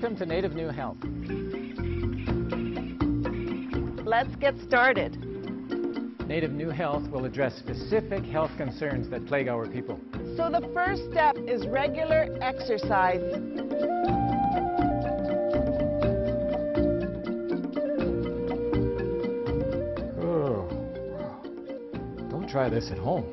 Welcome 0.00 0.16
to 0.16 0.24
Native 0.24 0.54
New 0.54 0.68
Health. 0.68 0.96
Let's 4.06 4.34
get 4.36 4.54
started. 4.66 5.14
Native 6.26 6.52
New 6.52 6.70
Health 6.70 7.06
will 7.10 7.26
address 7.26 7.58
specific 7.58 8.24
health 8.24 8.50
concerns 8.56 9.10
that 9.10 9.26
plague 9.26 9.46
our 9.48 9.68
people. 9.68 10.00
So 10.38 10.48
the 10.48 10.66
first 10.72 11.02
step 11.10 11.36
is 11.46 11.66
regular 11.66 12.34
exercise. 12.40 13.20
Oh. 20.22 20.66
Don't 22.30 22.48
try 22.48 22.70
this 22.70 22.90
at 22.90 22.96
home. 22.96 23.26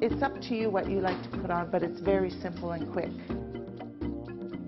It's 0.00 0.22
up 0.22 0.40
to 0.42 0.54
you 0.54 0.70
what 0.70 0.88
you 0.88 1.00
like 1.00 1.20
to 1.24 1.38
put 1.38 1.50
on, 1.50 1.68
but 1.72 1.82
it's 1.82 1.98
very 1.98 2.30
simple 2.30 2.70
and 2.70 2.90
quick. 2.92 3.10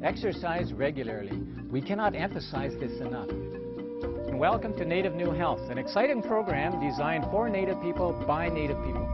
Exercise 0.02 0.73
regularly. 0.73 1.30
We 1.70 1.80
cannot 1.80 2.16
emphasize 2.16 2.73
this 2.80 3.01
enough. 3.01 3.29
And 3.29 4.37
welcome 4.37 4.77
to 4.78 4.84
Native 4.84 5.15
New 5.15 5.30
Health, 5.30 5.61
an 5.70 5.78
exciting 5.78 6.23
program 6.23 6.80
designed 6.80 7.25
for 7.30 7.48
Native 7.48 7.80
people 7.80 8.12
by 8.27 8.48
Native 8.48 8.78
people. 8.84 9.06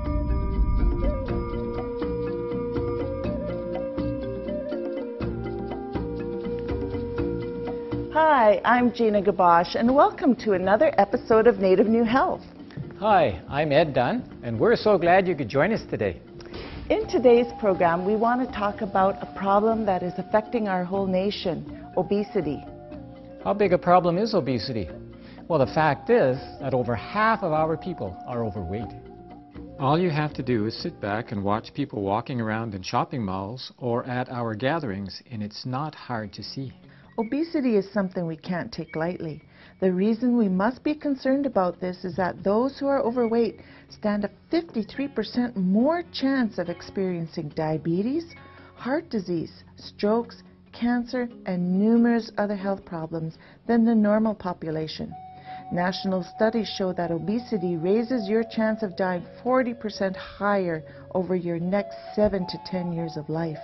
Hi, 8.15 8.63
I'm 8.65 8.91
Gina 8.91 9.21
Gabosh, 9.21 9.75
and 9.75 9.95
welcome 9.95 10.35
to 10.37 10.55
another 10.55 10.95
episode 10.97 11.47
of 11.47 11.59
Native 11.59 11.87
New 11.87 12.05
Health. 12.05 12.41
Hi, 12.99 13.43
I'm 13.47 13.73
Ed 13.73 13.93
Dunn, 13.93 14.41
and 14.43 14.59
we're 14.59 14.75
so 14.75 14.97
glad 14.97 15.29
you 15.29 15.37
could 15.37 15.51
join 15.51 15.71
us 15.75 15.83
today. 15.91 16.23
In 16.91 17.07
today's 17.07 17.53
program, 17.61 18.07
we 18.07 18.17
want 18.17 18.41
to 18.41 18.57
talk 18.57 18.81
about 18.81 19.23
a 19.23 19.27
problem 19.39 19.85
that 19.85 20.03
is 20.03 20.15
affecting 20.17 20.69
our 20.69 20.85
whole 20.85 21.07
nation 21.07 21.87
obesity. 21.99 22.65
How 23.45 23.53
big 23.53 23.75
a 23.75 23.79
problem 23.79 24.17
is 24.17 24.33
obesity? 24.33 24.89
Well, 25.49 25.59
the 25.59 25.71
fact 25.75 26.09
is 26.09 26.39
that 26.63 26.73
over 26.73 26.97
half 26.97 27.43
of 27.43 27.53
our 27.53 27.77
people 27.77 28.17
are 28.27 28.43
overweight. 28.43 28.89
All 29.79 29.99
you 29.99 30.09
have 30.09 30.33
to 30.33 30.43
do 30.43 30.65
is 30.65 30.83
sit 30.83 30.99
back 30.99 31.31
and 31.31 31.45
watch 31.45 31.75
people 31.75 32.01
walking 32.01 32.41
around 32.41 32.75
in 32.75 32.83
shopping 32.83 33.23
malls 33.23 33.71
or 33.77 34.07
at 34.07 34.31
our 34.31 34.55
gatherings, 34.55 35.23
and 35.31 35.43
it's 35.43 35.67
not 35.67 35.95
hard 35.95 36.33
to 36.33 36.43
see. 36.43 36.73
Obesity 37.19 37.77
is 37.77 37.93
something 37.93 38.27
we 38.27 38.37
can't 38.37 38.73
take 38.73 38.97
lightly. 38.97 39.43
The 39.81 39.93
reason 39.93 40.37
we 40.37 40.49
must 40.49 40.83
be 40.83 40.95
concerned 40.95 41.47
about 41.47 41.81
this 41.81 42.05
is 42.05 42.17
that 42.17 42.43
those 42.43 42.79
who 42.79 42.89
are 42.89 43.01
overweight 43.01 43.61
stand 43.89 44.25
a 44.25 44.31
53% 44.53 45.55
more 45.55 46.03
chance 46.13 46.59
of 46.59 46.69
experiencing 46.69 47.51
diabetes, 47.51 48.35
heart 48.75 49.09
disease, 49.09 49.63
strokes, 49.77 50.43
cancer, 50.73 51.29
and 51.47 51.79
numerous 51.79 52.33
other 52.39 52.57
health 52.57 52.85
problems 52.85 53.39
than 53.69 53.85
the 53.85 53.95
normal 53.95 54.35
population. 54.35 55.15
National 55.71 56.25
studies 56.25 56.69
show 56.69 56.93
that 56.95 57.13
obesity 57.13 57.77
raises 57.77 58.29
your 58.29 58.43
chance 58.43 58.83
of 58.83 58.97
dying 58.97 59.25
40% 59.45 60.17
higher 60.17 60.83
over 61.15 61.37
your 61.37 61.61
next 61.61 61.97
7 62.17 62.47
to 62.49 62.59
10 62.67 62.93
years 62.93 63.17
of 63.17 63.29
life. 63.29 63.59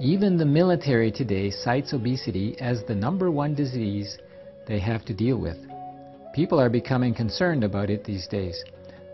Even 0.00 0.38
the 0.38 0.46
military 0.46 1.12
today 1.12 1.50
cites 1.50 1.92
obesity 1.92 2.58
as 2.60 2.84
the 2.84 2.94
number 2.94 3.30
one 3.30 3.54
disease 3.54 4.16
they 4.68 4.78
have 4.78 5.04
to 5.06 5.14
deal 5.14 5.38
with. 5.38 5.56
People 6.34 6.60
are 6.60 6.70
becoming 6.70 7.14
concerned 7.14 7.64
about 7.64 7.90
it 7.90 8.04
these 8.04 8.28
days. 8.28 8.62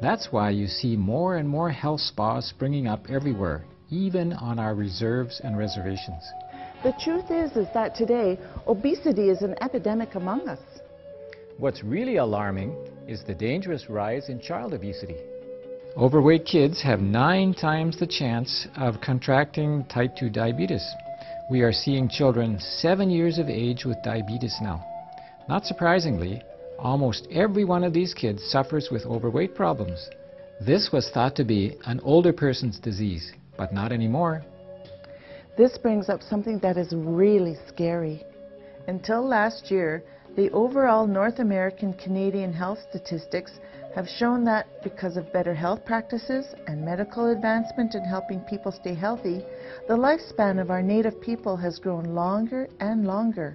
That's 0.02 0.32
why 0.32 0.50
you 0.50 0.66
see 0.66 0.96
more 0.96 1.36
and 1.36 1.48
more 1.48 1.70
health 1.70 2.00
spas 2.00 2.46
springing 2.46 2.88
up 2.88 3.06
everywhere, 3.08 3.64
even 3.90 4.32
on 4.34 4.58
our 4.58 4.74
reserves 4.74 5.40
and 5.42 5.56
reservations. 5.56 6.22
The 6.82 6.92
truth 7.02 7.30
is 7.30 7.56
is 7.56 7.68
that 7.72 7.94
today 7.94 8.38
obesity 8.66 9.30
is 9.30 9.40
an 9.42 9.54
epidemic 9.62 10.16
among 10.16 10.48
us. 10.48 10.60
What's 11.56 11.84
really 11.84 12.16
alarming 12.16 12.76
is 13.06 13.22
the 13.22 13.34
dangerous 13.34 13.88
rise 13.88 14.28
in 14.28 14.40
child 14.40 14.74
obesity. 14.74 15.16
Overweight 15.96 16.44
kids 16.44 16.82
have 16.82 17.00
nine 17.00 17.54
times 17.54 17.96
the 17.96 18.06
chance 18.06 18.66
of 18.76 19.00
contracting 19.00 19.84
type 19.84 20.16
2 20.16 20.28
diabetes. 20.28 20.84
We 21.48 21.62
are 21.62 21.72
seeing 21.72 22.08
children 22.08 22.58
seven 22.58 23.08
years 23.08 23.38
of 23.38 23.48
age 23.48 23.84
with 23.84 24.02
diabetes 24.02 24.56
now. 24.60 24.84
Not 25.46 25.66
surprisingly, 25.66 26.42
almost 26.78 27.28
every 27.30 27.64
one 27.64 27.84
of 27.84 27.92
these 27.92 28.14
kids 28.14 28.42
suffers 28.44 28.88
with 28.90 29.04
overweight 29.04 29.54
problems. 29.54 30.08
This 30.60 30.90
was 30.90 31.10
thought 31.10 31.36
to 31.36 31.44
be 31.44 31.76
an 31.84 32.00
older 32.00 32.32
person's 32.32 32.78
disease, 32.78 33.32
but 33.58 33.74
not 33.74 33.92
anymore. 33.92 34.42
This 35.58 35.76
brings 35.76 36.08
up 36.08 36.22
something 36.22 36.58
that 36.60 36.78
is 36.78 36.94
really 36.94 37.56
scary. 37.68 38.24
Until 38.88 39.22
last 39.22 39.70
year, 39.70 40.02
the 40.34 40.50
overall 40.50 41.06
North 41.06 41.38
American 41.38 41.92
Canadian 41.92 42.52
health 42.52 42.78
statistics 42.88 43.52
have 43.94 44.08
shown 44.08 44.44
that 44.44 44.66
because 44.82 45.16
of 45.16 45.32
better 45.32 45.54
health 45.54 45.84
practices 45.84 46.46
and 46.66 46.84
medical 46.84 47.30
advancement 47.30 47.94
in 47.94 48.02
helping 48.02 48.40
people 48.40 48.72
stay 48.72 48.94
healthy, 48.94 49.44
the 49.88 49.96
lifespan 49.96 50.60
of 50.60 50.70
our 50.70 50.82
native 50.82 51.20
people 51.20 51.56
has 51.56 51.78
grown 51.78 52.14
longer 52.14 52.66
and 52.80 53.06
longer. 53.06 53.54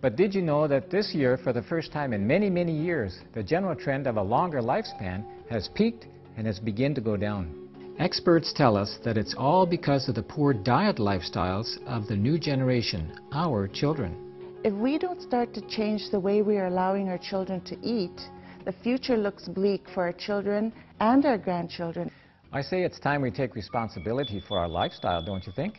But 0.00 0.16
did 0.16 0.34
you 0.34 0.40
know 0.40 0.66
that 0.66 0.90
this 0.90 1.14
year, 1.14 1.36
for 1.36 1.52
the 1.52 1.62
first 1.62 1.92
time 1.92 2.14
in 2.14 2.26
many, 2.26 2.48
many 2.48 2.72
years, 2.72 3.18
the 3.34 3.42
general 3.42 3.76
trend 3.76 4.06
of 4.06 4.16
a 4.16 4.22
longer 4.22 4.62
lifespan 4.62 5.24
has 5.50 5.68
peaked 5.74 6.06
and 6.38 6.46
has 6.46 6.58
begun 6.58 6.94
to 6.94 7.02
go 7.02 7.18
down? 7.18 7.68
Experts 7.98 8.54
tell 8.54 8.78
us 8.78 8.98
that 9.04 9.18
it's 9.18 9.34
all 9.36 9.66
because 9.66 10.08
of 10.08 10.14
the 10.14 10.22
poor 10.22 10.54
diet 10.54 10.96
lifestyles 10.96 11.76
of 11.86 12.06
the 12.06 12.16
new 12.16 12.38
generation, 12.38 13.12
our 13.32 13.68
children. 13.68 14.16
If 14.64 14.72
we 14.72 14.96
don't 14.96 15.20
start 15.20 15.52
to 15.52 15.60
change 15.68 16.10
the 16.10 16.18
way 16.18 16.40
we 16.40 16.56
are 16.56 16.68
allowing 16.68 17.10
our 17.10 17.18
children 17.18 17.60
to 17.62 17.76
eat, 17.82 18.18
the 18.64 18.72
future 18.72 19.18
looks 19.18 19.48
bleak 19.48 19.84
for 19.92 20.04
our 20.04 20.14
children 20.14 20.72
and 21.00 21.26
our 21.26 21.36
grandchildren. 21.36 22.10
I 22.54 22.62
say 22.62 22.84
it's 22.84 22.98
time 22.98 23.20
we 23.20 23.30
take 23.30 23.54
responsibility 23.54 24.42
for 24.48 24.58
our 24.58 24.68
lifestyle, 24.68 25.22
don't 25.22 25.46
you 25.46 25.52
think? 25.52 25.74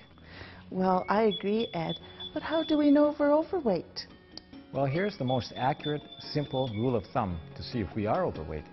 Well, 0.70 1.06
I 1.10 1.24
agree, 1.24 1.68
Ed, 1.74 1.98
but 2.34 2.44
how 2.44 2.64
do 2.64 2.78
we 2.78 2.92
know 2.92 3.10
if 3.10 3.20
we're 3.20 3.34
overweight? 3.34 4.08
Well, 4.74 4.86
here's 4.86 5.18
the 5.18 5.26
most 5.26 5.54
accurate, 5.58 6.02
simple 6.20 6.70
rule 6.74 6.96
of 6.96 7.06
thumb 7.14 7.40
to 7.58 7.64
see 7.64 7.80
if 7.80 7.94
we 7.96 8.06
are 8.06 8.26
overweight. 8.26 8.64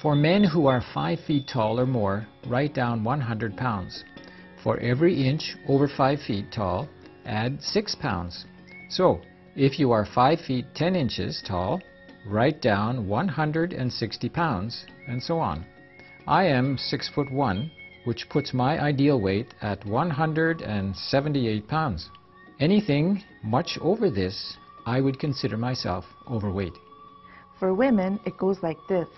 For 0.00 0.14
men 0.14 0.44
who 0.44 0.66
are 0.66 0.84
5 0.92 1.20
feet 1.20 1.48
tall 1.48 1.80
or 1.80 1.86
more, 1.86 2.26
write 2.46 2.74
down 2.74 3.02
100 3.02 3.56
pounds. 3.56 4.04
For 4.62 4.78
every 4.78 5.26
inch 5.26 5.56
over 5.68 5.88
5 5.88 6.20
feet 6.22 6.52
tall, 6.52 6.88
add 7.24 7.62
6 7.62 7.94
pounds. 7.96 8.44
So, 8.88 9.20
if 9.56 9.78
you 9.78 9.90
are 9.92 10.06
5 10.06 10.40
feet 10.40 10.66
10 10.74 10.94
inches 10.94 11.42
tall, 11.46 11.80
write 12.26 12.60
down 12.60 13.08
160 13.08 14.28
pounds, 14.28 14.86
and 15.08 15.22
so 15.22 15.38
on. 15.38 15.64
I 16.26 16.44
am 16.44 16.78
6 16.78 17.08
foot 17.08 17.30
1, 17.32 17.70
which 18.04 18.28
puts 18.28 18.54
my 18.54 18.80
ideal 18.80 19.20
weight 19.20 19.54
at 19.62 19.84
178 19.84 21.68
pounds. 21.68 22.10
Anything 22.60 23.22
much 23.42 23.78
over 23.80 24.08
this, 24.10 24.56
I 24.86 25.00
would 25.00 25.18
consider 25.18 25.56
myself 25.56 26.04
overweight. 26.30 26.74
For 27.58 27.74
women, 27.74 28.20
it 28.24 28.36
goes 28.36 28.62
like 28.62 28.78
this. 28.88 29.08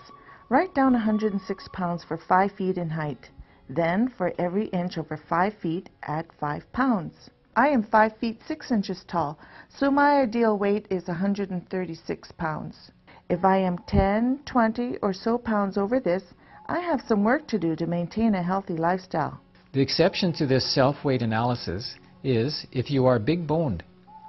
Write 0.49 0.73
down 0.73 0.93
106 0.93 1.67
pounds 1.71 2.03
for 2.03 2.17
5 2.17 2.51
feet 2.53 2.77
in 2.77 2.89
height. 2.89 3.29
Then, 3.69 4.07
for 4.17 4.33
every 4.39 4.67
inch 4.67 4.97
over 4.97 5.17
5 5.17 5.53
feet, 5.53 5.89
add 6.03 6.25
5 6.39 6.71
pounds. 6.71 7.29
I 7.55 7.69
am 7.69 7.83
5 7.83 8.17
feet 8.17 8.41
6 8.47 8.71
inches 8.71 9.03
tall, 9.07 9.37
so 9.69 9.91
my 9.91 10.21
ideal 10.21 10.57
weight 10.57 10.87
is 10.89 11.07
136 11.07 12.31
pounds. 12.33 12.91
If 13.29 13.43
I 13.43 13.57
am 13.57 13.77
10, 13.87 14.39
20 14.45 14.97
or 15.03 15.13
so 15.13 15.37
pounds 15.37 15.77
over 15.77 15.99
this, 15.99 16.23
I 16.67 16.79
have 16.79 17.01
some 17.07 17.23
work 17.23 17.47
to 17.49 17.59
do 17.59 17.75
to 17.75 17.85
maintain 17.85 18.35
a 18.35 18.43
healthy 18.43 18.77
lifestyle. 18.77 19.41
The 19.73 19.81
exception 19.81 20.33
to 20.33 20.47
this 20.47 20.73
self-weight 20.73 21.21
analysis 21.21 21.95
is 22.23 22.65
if 22.71 22.89
you 22.89 23.05
are 23.05 23.19
big-boned. 23.19 23.83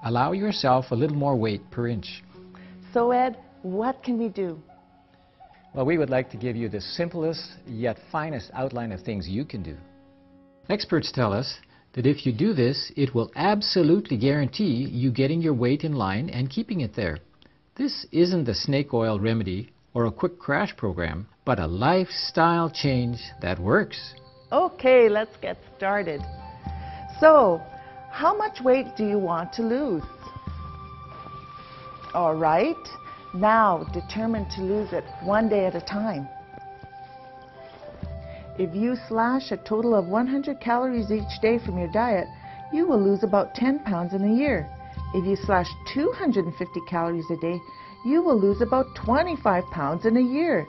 Allow 0.05 0.33
yourself 0.33 0.91
a 0.91 0.95
little 0.95 1.17
more 1.17 1.37
weight 1.37 1.69
per 1.71 1.89
inch. 1.89 2.23
So 2.93 3.11
Ed, 3.11 3.37
what 3.63 4.03
can 4.03 4.19
we 4.19 4.29
do? 4.29 4.61
Well, 5.75 5.85
we 5.85 5.99
would 5.99 6.11
like 6.11 6.31
to 6.31 6.37
give 6.37 6.57
you 6.57 6.69
the 6.69 6.81
simplest 6.81 7.57
yet 7.67 7.99
finest 8.11 8.51
outline 8.55 8.93
of 8.93 9.03
things 9.03 9.29
you 9.29 9.45
can 9.45 9.63
do. 9.63 9.77
Experts 10.69 11.13
tell 11.13 11.33
us 11.33 11.59
that 11.93 12.07
if 12.07 12.25
you 12.25 12.33
do 12.33 12.53
this, 12.53 12.93
it 12.97 13.15
will 13.15 13.31
absolutely 13.37 14.17
guarantee 14.17 14.89
you 14.91 15.11
getting 15.11 15.41
your 15.41 15.55
weight 15.55 15.85
in 15.85 15.95
line 15.95 16.31
and 16.31 16.51
keeping 16.51 16.81
it 16.81 16.95
there. 16.95 17.19
This 17.77 18.07
isn't 18.13 18.49
a 18.49 18.55
snake 18.55 18.93
oil 18.93 19.21
remedy 19.21 19.71
or 19.95 20.07
a 20.07 20.13
quick 20.13 20.39
crash 20.39 20.77
program, 20.77 21.27
but 21.45 21.59
a 21.59 21.67
lifestyle 21.67 22.71
change 22.71 23.19
that 23.41 23.59
works. 23.59 24.15
Okay, 24.53 25.09
let's 25.09 25.37
get 25.39 25.59
started. 25.77 26.21
So, 27.21 27.63
how 28.11 28.37
much 28.37 28.61
weight 28.61 28.97
do 28.97 29.07
you 29.07 29.19
want 29.19 29.53
to 29.55 29.63
lose? 29.63 30.03
All 32.15 32.35
right, 32.35 32.77
now 33.35 33.85
determine 33.93 34.49
to 34.57 34.63
lose 34.63 34.93
it 34.93 35.05
one 35.23 35.49
day 35.49 35.67
at 35.67 35.75
a 35.75 35.81
time. 35.81 36.29
If 38.59 38.75
you 38.75 38.97
slash 39.09 39.53
a 39.53 39.57
total 39.57 39.95
of 39.95 40.07
100 40.07 40.61
calories 40.61 41.13
each 41.13 41.41
day 41.41 41.59
from 41.59 41.79
your 41.79 41.93
diet, 41.93 42.27
you 42.73 42.89
will 42.89 43.01
lose 43.01 43.23
about 43.23 43.55
10 43.55 43.81
pounds 43.85 44.15
in 44.15 44.25
a 44.25 44.35
year. 44.35 44.69
If 45.15 45.25
you 45.25 45.37
slash 45.37 45.69
250 45.95 46.81
calories 46.89 47.31
a 47.31 47.37
day, 47.37 47.61
you 48.05 48.23
will 48.23 48.39
lose 48.39 48.61
about 48.61 48.87
25 48.97 49.65
pounds 49.73 50.07
in 50.07 50.17
a 50.17 50.21
year. 50.21 50.67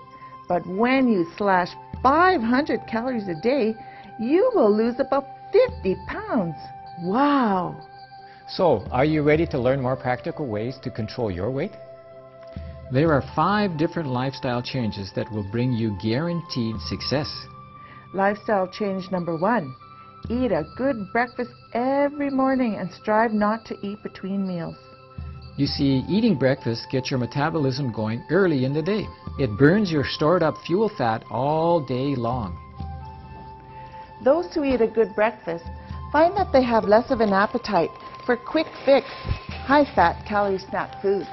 But 0.48 0.66
when 0.68 1.08
you 1.08 1.26
slash 1.38 1.70
500 2.04 2.88
calories 2.88 3.28
a 3.28 3.42
day, 3.42 3.76
you 4.20 4.52
will 4.54 4.76
lose 4.76 5.00
about 5.00 5.26
50 5.52 5.96
pounds. 6.08 6.56
Wow! 7.02 7.80
So, 8.48 8.86
are 8.92 9.06
you 9.06 9.22
ready 9.24 9.46
to 9.48 9.60
learn 9.60 9.82
more 9.82 9.96
practical 9.96 10.48
ways 10.48 10.78
to 10.84 10.90
control 10.90 11.32
your 11.32 11.52
weight? 11.52 11.72
There 12.92 13.14
are 13.14 13.24
five 13.36 13.78
different 13.78 14.10
lifestyle 14.10 14.62
changes 14.62 15.12
that 15.16 15.32
will 15.32 15.50
bring 15.52 15.72
you 15.72 15.96
guaranteed 16.02 16.76
success. 16.82 17.30
Lifestyle 18.14 18.68
change 18.68 19.12
number 19.12 19.38
one 19.38 19.76
eat 20.30 20.52
a 20.52 20.64
good 20.76 21.12
breakfast 21.14 21.52
every 21.74 22.30
morning 22.30 22.76
and 22.76 22.92
strive 22.92 23.32
not 23.32 23.66
to 23.66 23.76
eat 23.82 24.02
between 24.04 24.46
meals. 24.46 24.76
You 25.56 25.68
see, 25.68 26.04
eating 26.10 26.36
breakfast 26.36 26.88
gets 26.92 27.10
your 27.12 27.20
metabolism 27.20 27.92
going 27.92 28.24
early 28.30 28.66
in 28.66 28.74
the 28.74 28.82
day. 28.82 29.08
It 29.40 29.58
burns 29.58 29.92
your 29.92 30.04
stored 30.04 30.44
up 30.44 30.56
fuel 30.66 30.90
fat 30.98 31.24
all 31.30 31.80
day 31.80 32.16
long. 32.16 32.58
Those 34.24 34.54
who 34.54 34.64
eat 34.64 34.82
a 34.82 34.88
good 34.88 35.16
breakfast 35.16 35.66
find 36.12 36.36
that 36.36 36.52
they 36.52 36.64
have 36.64 36.86
less 36.86 37.12
of 37.12 37.20
an 37.20 37.34
appetite 37.34 37.92
for 38.26 38.36
quick 38.36 38.68
fix, 38.86 39.08
high 39.66 39.86
fat, 39.96 40.26
calorie 40.28 40.58
snack 40.58 41.02
foods. 41.02 41.28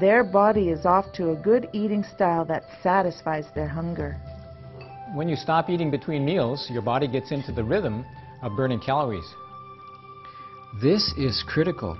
Their 0.00 0.24
body 0.24 0.70
is 0.70 0.84
off 0.84 1.12
to 1.14 1.30
a 1.30 1.36
good 1.36 1.68
eating 1.72 2.04
style 2.04 2.44
that 2.46 2.64
satisfies 2.82 3.46
their 3.54 3.68
hunger. 3.68 4.16
When 5.14 5.28
you 5.28 5.36
stop 5.36 5.70
eating 5.70 5.90
between 5.90 6.24
meals, 6.24 6.68
your 6.70 6.82
body 6.82 7.06
gets 7.06 7.30
into 7.30 7.52
the 7.52 7.62
rhythm 7.62 8.04
of 8.42 8.56
burning 8.56 8.80
calories. 8.80 9.26
This 10.82 11.14
is 11.16 11.44
critical. 11.46 11.96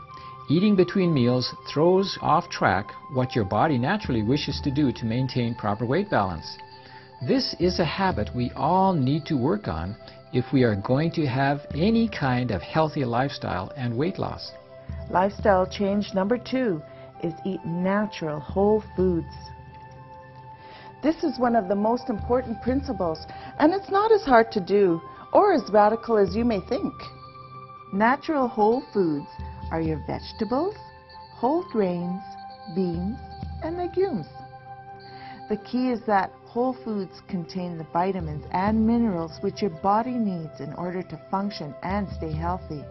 Eating 0.51 0.77
between 0.77 1.15
meals 1.15 1.55
throws 1.73 2.19
off 2.21 2.51
track 2.51 2.91
what 3.15 3.35
your 3.35 3.45
body 3.45 3.79
naturally 3.79 4.23
wishes 4.23 4.61
to 4.65 4.71
do 4.71 4.93
to 4.93 5.05
maintain 5.05 5.55
proper 5.55 5.87
weight 5.87 6.11
balance. 6.11 6.59
This 7.27 7.55
is 7.59 7.79
a 7.79 7.85
habit 7.85 8.35
we 8.35 8.51
all 8.55 8.93
need 8.93 9.25
to 9.27 9.37
work 9.37 9.69
on 9.69 9.97
if 10.37 10.53
we 10.53 10.65
are 10.65 10.77
going 10.77 11.11
to 11.11 11.27
have 11.27 11.67
any 11.75 12.06
kind 12.06 12.50
of 12.50 12.61
healthy 12.61 13.06
lifestyle 13.06 13.73
and 13.75 13.97
weight 13.97 14.19
loss. 14.19 14.53
Lifestyle 15.09 15.67
change 15.67 16.12
number 16.12 16.37
two 16.37 16.83
is 17.23 17.33
eat 17.47 17.65
natural 17.65 18.38
whole 18.38 18.85
foods. 18.94 19.35
This 21.03 21.25
is 21.25 21.38
one 21.38 21.56
of 21.56 21.69
the 21.69 21.75
most 21.75 22.11
important 22.11 22.61
principles, 22.61 23.19
and 23.59 23.73
it's 23.73 23.91
not 23.91 24.12
as 24.12 24.25
hard 24.25 24.53
to 24.53 24.61
do 24.61 25.00
or 25.33 25.55
as 25.55 25.62
radical 25.73 26.19
as 26.19 26.37
you 26.37 26.44
may 26.44 26.61
think. 26.69 26.93
Natural 27.94 28.47
whole 28.47 28.83
foods 28.93 29.29
are 29.71 29.81
your 29.81 30.05
vegetables, 30.06 30.75
whole 31.33 31.65
grains, 31.73 32.21
beans, 32.75 33.17
and 33.62 33.79
legumes. 33.79 34.27
The 35.49 35.56
key 35.56 35.88
is 35.88 36.00
that 36.06 36.31
whole 36.56 36.76
foods 36.87 37.20
contain 37.29 37.76
the 37.76 37.87
vitamins 37.93 38.43
and 38.50 38.87
minerals 38.87 39.32
which 39.43 39.61
your 39.61 39.76
body 39.82 40.12
needs 40.12 40.58
in 40.58 40.73
order 40.79 41.03
to 41.03 41.20
function 41.31 41.75
and 41.82 42.08
stay 42.17 42.32
healthy. 42.32 42.82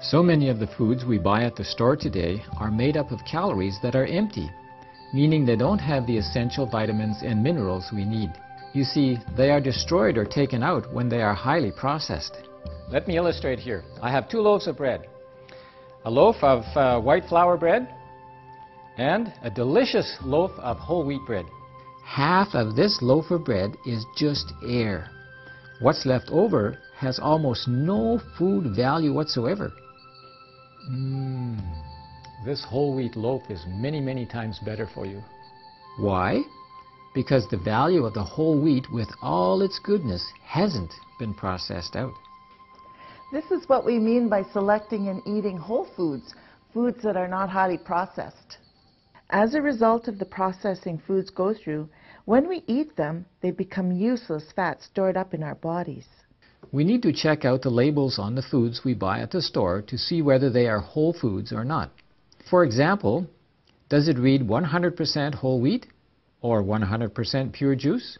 So 0.00 0.22
many 0.22 0.48
of 0.48 0.60
the 0.60 0.68
foods 0.78 1.04
we 1.04 1.18
buy 1.18 1.42
at 1.42 1.56
the 1.56 1.64
store 1.64 1.96
today 1.96 2.40
are 2.60 2.70
made 2.70 2.96
up 2.96 3.10
of 3.10 3.18
calories 3.28 3.80
that 3.82 3.96
are 3.96 4.06
empty, 4.06 4.48
meaning 5.12 5.44
they 5.44 5.56
don't 5.56 5.80
have 5.80 6.06
the 6.06 6.18
essential 6.18 6.66
vitamins 6.66 7.16
and 7.24 7.42
minerals 7.42 7.86
we 7.92 8.04
need. 8.04 8.30
You 8.74 8.84
see, 8.84 9.18
they 9.36 9.50
are 9.50 9.60
destroyed 9.60 10.16
or 10.16 10.24
taken 10.24 10.62
out 10.62 10.94
when 10.94 11.08
they 11.08 11.20
are 11.20 11.34
highly 11.34 11.72
processed. 11.72 12.36
Let 12.92 13.08
me 13.08 13.16
illustrate 13.16 13.58
here. 13.58 13.82
I 14.00 14.12
have 14.12 14.28
two 14.28 14.40
loaves 14.40 14.68
of 14.68 14.76
bread. 14.76 15.08
A 16.04 16.10
loaf 16.10 16.36
of 16.42 16.62
uh, 16.76 17.00
white 17.00 17.24
flour 17.24 17.56
bread 17.56 17.92
and 18.98 19.32
a 19.42 19.50
delicious 19.50 20.16
loaf 20.22 20.52
of 20.60 20.76
whole 20.76 21.04
wheat 21.04 21.26
bread. 21.26 21.46
Half 22.10 22.54
of 22.54 22.74
this 22.74 23.00
loaf 23.02 23.30
of 23.30 23.44
bread 23.44 23.76
is 23.86 24.04
just 24.16 24.52
air. 24.66 25.08
What's 25.80 26.04
left 26.04 26.28
over 26.32 26.76
has 26.96 27.20
almost 27.20 27.68
no 27.68 28.20
food 28.36 28.74
value 28.74 29.12
whatsoever. 29.12 29.70
Mmm, 30.90 31.56
this 32.44 32.64
whole 32.64 32.96
wheat 32.96 33.14
loaf 33.14 33.42
is 33.48 33.64
many, 33.68 34.00
many 34.00 34.26
times 34.26 34.58
better 34.64 34.88
for 34.92 35.06
you. 35.06 35.22
Why? 36.00 36.40
Because 37.14 37.46
the 37.48 37.58
value 37.58 38.04
of 38.04 38.14
the 38.14 38.24
whole 38.24 38.60
wheat 38.60 38.90
with 38.92 39.08
all 39.22 39.62
its 39.62 39.78
goodness 39.78 40.26
hasn't 40.44 40.92
been 41.20 41.32
processed 41.32 41.94
out. 41.94 42.14
This 43.32 43.48
is 43.52 43.68
what 43.68 43.86
we 43.86 44.00
mean 44.00 44.28
by 44.28 44.42
selecting 44.52 45.06
and 45.06 45.22
eating 45.28 45.56
whole 45.56 45.86
foods, 45.96 46.34
foods 46.74 47.04
that 47.04 47.16
are 47.16 47.28
not 47.28 47.50
highly 47.50 47.78
processed. 47.78 48.58
As 49.32 49.54
a 49.54 49.62
result 49.62 50.08
of 50.08 50.18
the 50.18 50.24
processing 50.24 51.00
foods 51.06 51.30
go 51.30 51.54
through, 51.54 51.88
when 52.30 52.48
we 52.48 52.62
eat 52.68 52.94
them, 52.94 53.26
they 53.40 53.50
become 53.50 53.90
useless 53.90 54.44
fat 54.54 54.80
stored 54.80 55.16
up 55.16 55.34
in 55.34 55.42
our 55.42 55.56
bodies. 55.56 56.06
We 56.70 56.84
need 56.84 57.02
to 57.02 57.12
check 57.12 57.44
out 57.44 57.62
the 57.62 57.70
labels 57.70 58.20
on 58.20 58.36
the 58.36 58.48
foods 58.52 58.82
we 58.84 58.94
buy 58.94 59.18
at 59.18 59.32
the 59.32 59.42
store 59.42 59.82
to 59.88 59.98
see 59.98 60.22
whether 60.22 60.48
they 60.48 60.68
are 60.68 60.78
whole 60.78 61.12
foods 61.12 61.52
or 61.52 61.64
not. 61.64 61.90
For 62.48 62.62
example, 62.62 63.26
does 63.88 64.06
it 64.06 64.16
read 64.16 64.42
100% 64.42 65.34
whole 65.34 65.60
wheat 65.60 65.88
or 66.40 66.62
100% 66.62 67.52
pure 67.52 67.74
juice? 67.74 68.16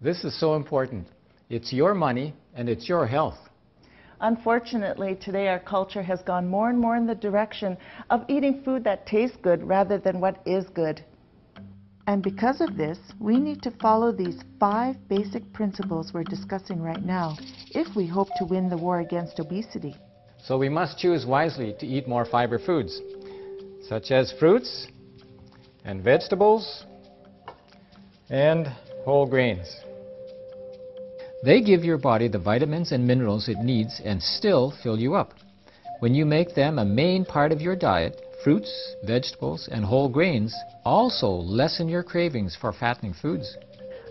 This 0.00 0.22
is 0.22 0.38
so 0.38 0.54
important. 0.54 1.08
It's 1.50 1.72
your 1.72 1.92
money 1.92 2.34
and 2.54 2.68
it's 2.68 2.88
your 2.88 3.04
health. 3.04 3.38
Unfortunately, 4.20 5.16
today 5.16 5.48
our 5.48 5.58
culture 5.58 6.04
has 6.04 6.22
gone 6.22 6.46
more 6.46 6.70
and 6.70 6.78
more 6.78 6.94
in 6.94 7.08
the 7.08 7.16
direction 7.16 7.76
of 8.10 8.24
eating 8.28 8.62
food 8.62 8.84
that 8.84 9.08
tastes 9.08 9.38
good 9.42 9.64
rather 9.64 9.98
than 9.98 10.20
what 10.20 10.40
is 10.46 10.66
good. 10.68 11.04
And 12.06 12.22
because 12.22 12.60
of 12.60 12.76
this, 12.76 12.98
we 13.18 13.38
need 13.38 13.62
to 13.62 13.72
follow 13.82 14.12
these 14.12 14.38
five 14.60 14.96
basic 15.08 15.52
principles 15.52 16.12
we're 16.14 16.22
discussing 16.22 16.80
right 16.80 17.04
now 17.04 17.36
if 17.70 17.96
we 17.96 18.06
hope 18.06 18.28
to 18.36 18.44
win 18.44 18.68
the 18.68 18.76
war 18.76 19.00
against 19.00 19.40
obesity. 19.40 19.96
So 20.42 20.56
we 20.56 20.68
must 20.68 20.98
choose 20.98 21.26
wisely 21.26 21.74
to 21.80 21.86
eat 21.86 22.06
more 22.06 22.24
fiber 22.24 22.60
foods, 22.60 23.00
such 23.88 24.12
as 24.12 24.32
fruits 24.38 24.86
and 25.84 26.02
vegetables 26.02 26.84
and 28.30 28.68
whole 29.04 29.26
grains. 29.26 29.74
They 31.42 31.60
give 31.60 31.84
your 31.84 31.98
body 31.98 32.28
the 32.28 32.38
vitamins 32.38 32.92
and 32.92 33.06
minerals 33.06 33.48
it 33.48 33.58
needs 33.58 34.00
and 34.04 34.22
still 34.22 34.72
fill 34.82 34.98
you 34.98 35.14
up. 35.16 35.34
When 35.98 36.14
you 36.14 36.24
make 36.24 36.54
them 36.54 36.78
a 36.78 36.84
main 36.84 37.24
part 37.24 37.50
of 37.50 37.60
your 37.60 37.74
diet, 37.74 38.20
fruits, 38.42 38.96
vegetables, 39.02 39.68
and 39.70 39.84
whole 39.84 40.08
grains 40.08 40.56
also 40.84 41.28
lessen 41.28 41.88
your 41.88 42.02
cravings 42.02 42.56
for 42.60 42.72
fattening 42.72 43.14
foods. 43.14 43.56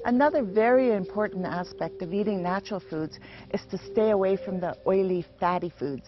Another 0.05 0.43
very 0.43 0.93
important 0.93 1.45
aspect 1.45 2.01
of 2.01 2.13
eating 2.13 2.43
natural 2.43 2.79
foods 2.79 3.17
is 3.53 3.61
to 3.71 3.77
stay 3.91 4.11
away 4.11 4.37
from 4.37 4.59
the 4.59 4.77
oily, 4.85 5.25
fatty 5.39 5.73
foods. 5.79 6.07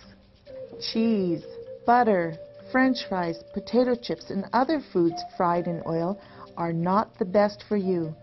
Cheese, 0.91 1.43
butter, 1.85 2.37
french 2.71 2.97
fries, 3.09 3.39
potato 3.53 3.95
chips, 3.95 4.29
and 4.29 4.45
other 4.53 4.81
foods 4.93 5.23
fried 5.35 5.67
in 5.67 5.81
oil 5.87 6.19
are 6.57 6.73
not 6.73 7.17
the 7.17 7.25
best 7.25 7.63
for 7.67 7.77
you. 7.77 8.13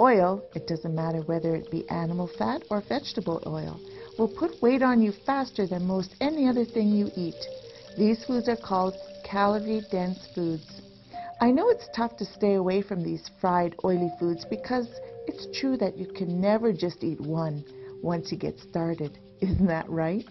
Oil, 0.00 0.42
it 0.54 0.66
doesn't 0.66 0.94
matter 0.94 1.20
whether 1.22 1.54
it 1.56 1.70
be 1.70 1.88
animal 1.90 2.30
fat 2.38 2.62
or 2.70 2.82
vegetable 2.88 3.42
oil, 3.46 3.80
will 4.18 4.28
put 4.28 4.62
weight 4.62 4.82
on 4.82 5.02
you 5.02 5.12
faster 5.26 5.66
than 5.66 5.86
most 5.86 6.14
any 6.20 6.48
other 6.48 6.64
thing 6.64 6.88
you 6.88 7.10
eat. 7.16 7.34
These 7.98 8.24
foods 8.24 8.48
are 8.48 8.56
called 8.56 8.94
calorie-dense 9.30 10.28
foods. 10.34 10.80
I 11.40 11.50
know 11.50 11.68
it's 11.68 11.88
tough 11.94 12.16
to 12.16 12.24
stay 12.24 12.54
away 12.54 12.82
from 12.82 13.04
these 13.04 13.30
fried, 13.40 13.74
oily 13.84 14.10
foods 14.18 14.44
because 14.44 14.88
it's 15.26 15.46
true 15.58 15.76
that 15.76 15.96
you 15.96 16.06
can 16.06 16.40
never 16.40 16.72
just 16.72 17.04
eat 17.04 17.20
one 17.20 17.64
once 18.02 18.32
you 18.32 18.38
get 18.38 18.58
started. 18.58 19.18
Isn't 19.40 19.66
that 19.66 19.88
right? 19.88 20.24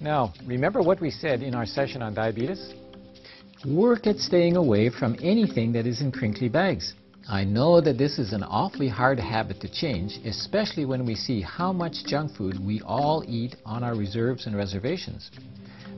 Now, 0.00 0.34
remember 0.44 0.82
what 0.82 1.00
we 1.00 1.10
said 1.10 1.42
in 1.42 1.54
our 1.54 1.64
session 1.64 2.02
on 2.02 2.14
diabetes? 2.14 2.74
Work 3.66 4.06
at 4.06 4.18
staying 4.18 4.56
away 4.56 4.90
from 4.90 5.16
anything 5.22 5.72
that 5.72 5.86
is 5.86 6.02
in 6.02 6.12
crinkly 6.12 6.48
bags. 6.48 6.94
I 7.28 7.44
know 7.44 7.80
that 7.80 7.98
this 7.98 8.18
is 8.18 8.32
an 8.32 8.42
awfully 8.42 8.88
hard 8.88 9.18
habit 9.18 9.60
to 9.62 9.68
change, 9.68 10.18
especially 10.24 10.84
when 10.84 11.06
we 11.06 11.14
see 11.14 11.40
how 11.40 11.72
much 11.72 12.04
junk 12.06 12.36
food 12.36 12.64
we 12.64 12.80
all 12.82 13.24
eat 13.26 13.56
on 13.64 13.82
our 13.82 13.96
reserves 13.96 14.46
and 14.46 14.56
reservations. 14.56 15.30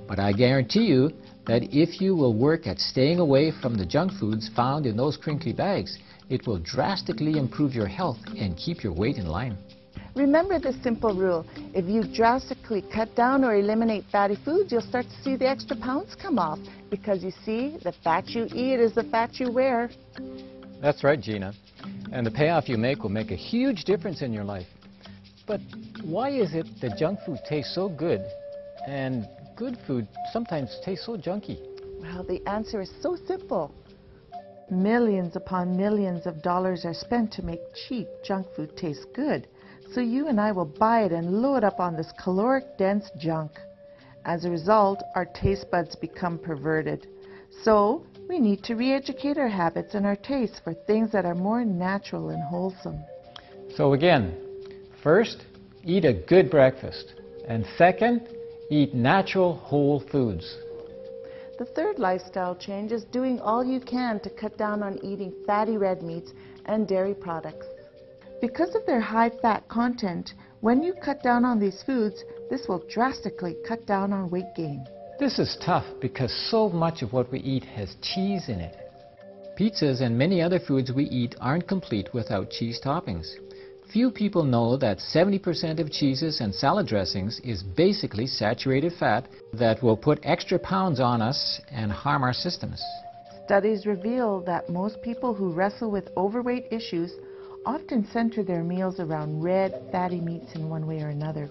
But 0.09 0.19
I 0.19 0.33
guarantee 0.33 0.87
you 0.87 1.13
that 1.47 1.63
if 1.65 2.01
you 2.01 2.17
will 2.17 2.35
work 2.35 2.67
at 2.67 2.79
staying 2.79 3.19
away 3.19 3.53
from 3.61 3.77
the 3.77 3.85
junk 3.85 4.13
foods 4.19 4.49
found 4.57 4.87
in 4.87 4.97
those 4.97 5.19
crinkly 5.19 5.53
bags, 5.53 5.99
it 6.31 6.47
will 6.47 6.59
drastically 6.59 7.39
improve 7.39 7.75
your 7.75 7.87
health 7.87 8.19
and 8.37 8.57
keep 8.57 8.83
your 8.83 8.95
weight 8.95 9.19
in 9.19 9.27
line. 9.27 9.57
Remember 10.15 10.59
this 10.59 10.83
simple 10.83 11.15
rule. 11.15 11.47
If 11.75 11.85
you 11.85 12.03
drastically 12.13 12.83
cut 12.93 13.15
down 13.15 13.45
or 13.45 13.55
eliminate 13.55 14.05
fatty 14.11 14.37
foods, 14.45 14.73
you'll 14.73 14.81
start 14.81 15.07
to 15.07 15.23
see 15.23 15.37
the 15.37 15.49
extra 15.49 15.77
pounds 15.77 16.17
come 16.21 16.39
off 16.39 16.59
because 16.91 17.23
you 17.23 17.31
see, 17.45 17.79
the 17.85 17.93
fat 18.03 18.29
you 18.31 18.47
eat 18.55 18.81
is 18.81 18.95
the 18.95 19.05
fat 19.05 19.39
you 19.39 19.53
wear. 19.53 19.91
That's 20.81 21.05
right, 21.05 21.21
Gina. 21.21 21.53
And 22.13 22.27
the 22.27 22.31
payoff 22.31 22.69
you 22.69 22.79
make 22.79 23.03
will 23.03 23.11
make 23.11 23.31
a 23.31 23.37
huge 23.37 23.85
difference 23.85 24.23
in 24.23 24.33
your 24.33 24.45
life. 24.45 24.67
But 25.47 25.61
why 26.03 26.31
is 26.31 26.55
it 26.55 26.67
that 26.81 26.99
junk 26.99 27.21
food 27.25 27.39
tastes 27.49 27.75
so 27.75 27.89
good 27.89 28.23
and 28.87 29.29
good 29.59 29.77
food 29.87 30.07
sometimes 30.33 30.79
tastes 30.85 31.05
so 31.05 31.17
junky? 31.17 31.59
Well, 32.01 32.23
the 32.23 32.41
answer 32.47 32.81
is 32.81 32.91
so 33.03 33.17
simple. 33.27 33.75
Millions 34.71 35.35
upon 35.35 35.77
millions 35.77 36.27
of 36.27 36.43
dollars 36.43 36.85
are 36.85 36.95
spent 36.95 37.33
to 37.33 37.43
make 37.43 37.61
cheap 37.75 38.07
junk 38.25 38.47
food 38.55 38.77
taste 38.77 39.07
good. 39.15 39.49
So 39.93 40.01
you 40.01 40.29
and 40.29 40.41
I 40.41 40.53
will 40.53 40.73
buy 40.79 41.05
it 41.05 41.13
and 41.13 41.43
load 41.43 41.65
up 41.65 41.81
on 41.81 41.97
this 41.97 42.13
caloric 42.23 42.79
dense 42.79 43.11
junk. 43.19 43.51
As 44.25 44.45
a 44.45 44.51
result, 44.51 45.03
our 45.17 45.25
taste 45.25 45.71
buds 45.73 45.97
become 45.97 46.39
perverted. 46.39 47.09
So 47.65 48.05
we 48.29 48.39
need 48.39 48.63
to 48.65 48.77
re-educate 48.77 49.39
our 49.39 49.49
habits 49.49 49.95
and 49.95 50.07
our 50.07 50.17
tastes 50.17 50.61
for 50.63 50.75
things 50.75 51.11
that 51.13 51.25
are 51.25 51.35
more 51.35 51.65
natural 51.65 52.29
and 52.29 52.43
wholesome. 52.43 53.01
So 53.75 53.95
again, 53.95 54.37
first, 55.03 55.47
eat 55.83 56.05
a 56.05 56.13
good 56.13 56.51
breakfast. 56.51 57.15
And 57.49 57.67
second, 57.77 58.29
eat 58.71 58.95
natural 58.95 59.55
whole 59.55 60.01
foods. 60.13 60.57
The 61.59 61.65
third 61.65 61.99
lifestyle 61.99 62.55
change 62.55 62.93
is 62.93 63.05
doing 63.05 63.41
all 63.41 63.65
you 63.65 63.81
can 63.81 64.21
to 64.21 64.31
cut 64.31 64.57
down 64.57 64.83
on 64.83 65.05
eating 65.05 65.33
fatty 65.47 65.77
red 65.77 66.03
meats 66.03 66.33
and 66.67 66.87
dairy 66.87 67.15
products. 67.15 67.67
Because 68.41 68.75
of 68.77 68.87
their 68.87 69.01
high 69.01 69.31
fat 69.43 69.67
content, 69.69 70.35
when 70.61 70.83
you 70.83 70.95
cut 70.95 71.23
down 71.23 71.45
on 71.45 71.59
these 71.59 71.83
foods, 71.85 72.23
this 72.51 72.69
will 72.69 72.85
drastically 72.89 73.57
cut 73.67 73.87
down 73.87 74.13
on 74.13 74.31
weight 74.31 74.55
gain. 74.57 74.87
This 75.19 75.41
is 75.41 75.59
tough 75.65 75.87
because 76.01 76.33
so 76.51 76.69
much 76.69 77.03
of 77.03 77.13
what 77.13 77.33
we 77.33 77.41
eat 77.41 77.65
has 77.65 77.97
cheese 78.03 78.49
in 78.49 78.61
it. 78.61 78.77
Pizzas 79.59 80.01
and 80.01 80.17
many 80.17 80.41
other 80.41 80.61
foods 80.61 80.93
we 80.93 81.05
eat 81.07 81.35
aren't 81.41 81.67
complete 81.67 82.15
without 82.15 82.51
cheese 82.51 82.81
toppings. 82.85 83.27
Few 83.93 84.11
people 84.11 84.45
know 84.45 84.77
that 84.77 84.99
70% 84.99 85.81
of 85.81 85.91
cheeses 85.91 86.43
and 86.43 86.55
salad 86.55 86.87
dressings 86.87 87.41
is 87.41 87.63
basically 87.63 88.27
saturated 88.27 88.93
fat 88.93 89.27
that 89.55 89.83
will 89.83 89.97
put 89.97 90.21
extra 90.25 90.59
pounds 90.59 91.01
on 91.01 91.23
us 91.23 91.59
and 91.71 91.91
harm 91.91 92.23
our 92.23 92.35
systems. 92.35 92.85
Studies 93.47 93.87
reveal 93.87 94.41
that 94.41 94.69
most 94.69 95.01
people 95.01 95.33
who 95.33 95.53
wrestle 95.53 95.91
with 95.91 96.11
overweight 96.19 96.67
issues 96.71 97.13
often 97.65 98.07
center 98.13 98.43
their 98.43 98.63
meals 98.63 99.01
around 99.01 99.43
red, 99.43 99.73
fatty 99.91 100.21
meats 100.21 100.55
in 100.55 100.69
one 100.69 100.87
way 100.87 101.01
or 101.01 101.09
another. 101.09 101.49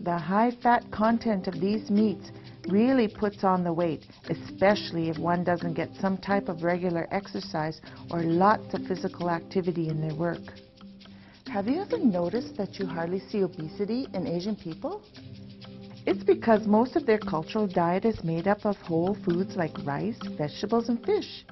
The 0.00 0.18
high 0.18 0.50
fat 0.62 0.84
content 0.90 1.46
of 1.46 1.58
these 1.58 1.88
meats 1.88 2.32
really 2.68 3.08
puts 3.08 3.44
on 3.44 3.64
the 3.64 3.72
weight, 3.72 4.04
especially 4.28 5.08
if 5.08 5.16
one 5.16 5.42
doesn't 5.42 5.72
get 5.72 5.88
some 5.98 6.18
type 6.18 6.50
of 6.50 6.64
regular 6.64 7.08
exercise 7.10 7.80
or 8.10 8.22
lots 8.22 8.74
of 8.74 8.82
physical 8.86 9.30
activity 9.30 9.88
in 9.88 10.02
their 10.02 10.14
work. 10.14 10.42
Have 11.48 11.68
you 11.68 11.82
ever 11.82 11.98
noticed 11.98 12.56
that 12.56 12.78
you 12.78 12.86
hardly 12.86 13.20
see 13.20 13.42
obesity 13.42 14.08
in 14.14 14.26
Asian 14.26 14.56
people? 14.56 15.02
It's 16.06 16.24
because 16.24 16.66
most 16.66 16.96
of 16.96 17.06
their 17.06 17.18
cultural 17.18 17.66
diet 17.66 18.04
is 18.04 18.24
made 18.24 18.48
up 18.48 18.64
of 18.64 18.76
whole 18.76 19.16
foods 19.24 19.54
like 19.54 19.72
rice, 19.84 20.18
vegetables, 20.36 20.88
and 20.88 21.04
fish. 21.04 21.44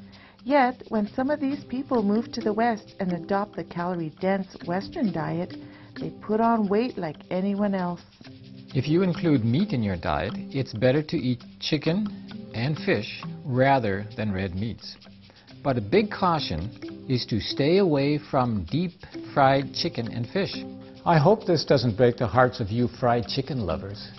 Yet, 0.42 0.82
when 0.88 1.06
some 1.08 1.30
of 1.30 1.38
these 1.38 1.64
people 1.64 2.02
move 2.02 2.32
to 2.32 2.40
the 2.40 2.52
West 2.52 2.94
and 2.98 3.12
adopt 3.12 3.56
the 3.56 3.64
calorie-dense 3.64 4.56
Western 4.66 5.12
diet, 5.12 5.54
they 6.00 6.10
put 6.10 6.40
on 6.40 6.68
weight 6.68 6.96
like 6.96 7.16
anyone 7.30 7.74
else. 7.74 8.00
If 8.74 8.88
you 8.88 9.02
include 9.02 9.44
meat 9.44 9.72
in 9.72 9.82
your 9.82 9.96
diet, 9.96 10.32
it's 10.36 10.72
better 10.72 11.02
to 11.02 11.16
eat 11.16 11.42
chicken 11.60 12.06
and 12.54 12.78
fish 12.78 13.22
rather 13.44 14.06
than 14.16 14.32
red 14.32 14.54
meats. 14.54 14.96
But 15.62 15.76
a 15.76 15.82
big 15.82 16.10
caution 16.10 17.06
is 17.08 17.26
to 17.26 17.40
stay 17.40 17.78
away 17.78 18.18
from 18.30 18.64
deep 18.70 18.92
fried 19.34 19.72
chicken 19.74 20.08
and 20.12 20.28
fish. 20.28 20.54
I 21.04 21.18
hope 21.18 21.46
this 21.46 21.64
doesn't 21.64 21.96
break 21.96 22.16
the 22.16 22.26
hearts 22.26 22.60
of 22.60 22.70
you 22.70 22.88
fried 22.88 23.26
chicken 23.26 23.60
lovers. 23.60 24.10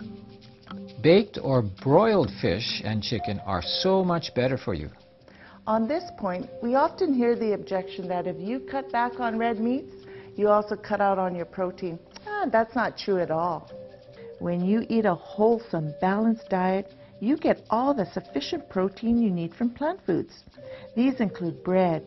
Baked 1.01 1.37
or 1.41 1.61
broiled 1.61 2.31
fish 2.41 2.81
and 2.83 3.01
chicken 3.01 3.39
are 3.45 3.61
so 3.61 4.03
much 4.03 4.33
better 4.35 4.57
for 4.57 4.73
you. 4.73 4.89
On 5.67 5.87
this 5.87 6.03
point, 6.17 6.49
we 6.63 6.75
often 6.75 7.13
hear 7.13 7.35
the 7.35 7.53
objection 7.53 8.07
that 8.07 8.27
if 8.27 8.35
you 8.39 8.59
cut 8.59 8.91
back 8.91 9.19
on 9.19 9.37
red 9.37 9.59
meats, 9.59 9.93
you 10.35 10.47
also 10.47 10.75
cut 10.75 11.01
out 11.01 11.19
on 11.19 11.35
your 11.35 11.45
protein. 11.45 11.99
Ah, 12.27 12.45
that's 12.51 12.75
not 12.75 12.97
true 12.97 13.19
at 13.19 13.31
all. 13.31 13.69
When 14.39 14.65
you 14.65 14.85
eat 14.89 15.05
a 15.05 15.13
wholesome, 15.13 15.93
balanced 16.01 16.49
diet, 16.49 16.93
you 17.19 17.37
get 17.37 17.63
all 17.69 17.93
the 17.93 18.07
sufficient 18.11 18.67
protein 18.69 19.21
you 19.21 19.29
need 19.29 19.53
from 19.53 19.69
plant 19.69 19.99
foods. 20.05 20.43
These 20.95 21.19
include 21.19 21.63
breads, 21.63 22.05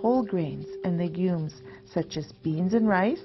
whole 0.00 0.24
grains, 0.24 0.66
and 0.84 0.96
legumes 0.96 1.60
such 1.92 2.16
as 2.16 2.32
beans 2.42 2.74
and 2.74 2.88
rice, 2.88 3.22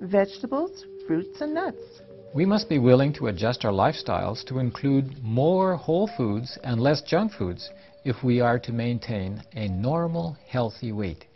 vegetables, 0.00 0.84
fruits, 1.06 1.40
and 1.40 1.54
nuts. 1.54 2.00
We 2.34 2.44
must 2.44 2.68
be 2.68 2.78
willing 2.78 3.12
to 3.14 3.28
adjust 3.28 3.64
our 3.64 3.72
lifestyles 3.72 4.44
to 4.46 4.58
include 4.58 5.22
more 5.22 5.76
whole 5.76 6.10
foods 6.16 6.58
and 6.64 6.80
less 6.80 7.00
junk 7.02 7.32
foods 7.32 7.70
if 8.04 8.22
we 8.24 8.40
are 8.40 8.58
to 8.58 8.72
maintain 8.72 9.42
a 9.52 9.68
normal, 9.68 10.36
healthy 10.48 10.92
weight. 10.92 11.26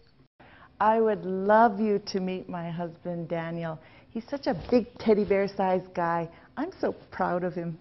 I 0.81 1.01
would 1.01 1.25
love 1.25 1.81
you 1.81 2.01
to 2.07 2.21
meet 2.21 2.49
my 2.49 2.71
husband, 2.71 3.29
Daniel. 3.29 3.79
He's 4.11 4.29
such 4.29 4.47
a 4.47 4.61
big 4.71 4.87
teddy 4.99 5.25
bear 5.25 5.49
sized 5.49 5.93
guy. 5.95 6.29
I'm 6.57 6.73
so 6.81 6.93
proud 7.11 7.45
of 7.45 7.55
him. 7.55 7.79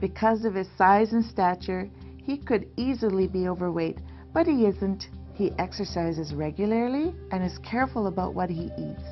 Because 0.00 0.44
of 0.44 0.54
his 0.54 0.68
size 0.76 1.12
and 1.12 1.24
stature, 1.24 1.88
he 2.16 2.38
could 2.38 2.68
easily 2.76 3.26
be 3.26 3.48
overweight, 3.48 3.98
but 4.32 4.46
he 4.46 4.66
isn't. 4.66 5.08
He 5.38 5.52
exercises 5.60 6.34
regularly 6.34 7.14
and 7.30 7.44
is 7.44 7.58
careful 7.58 8.08
about 8.08 8.34
what 8.34 8.50
he 8.50 8.72
eats. 8.76 9.04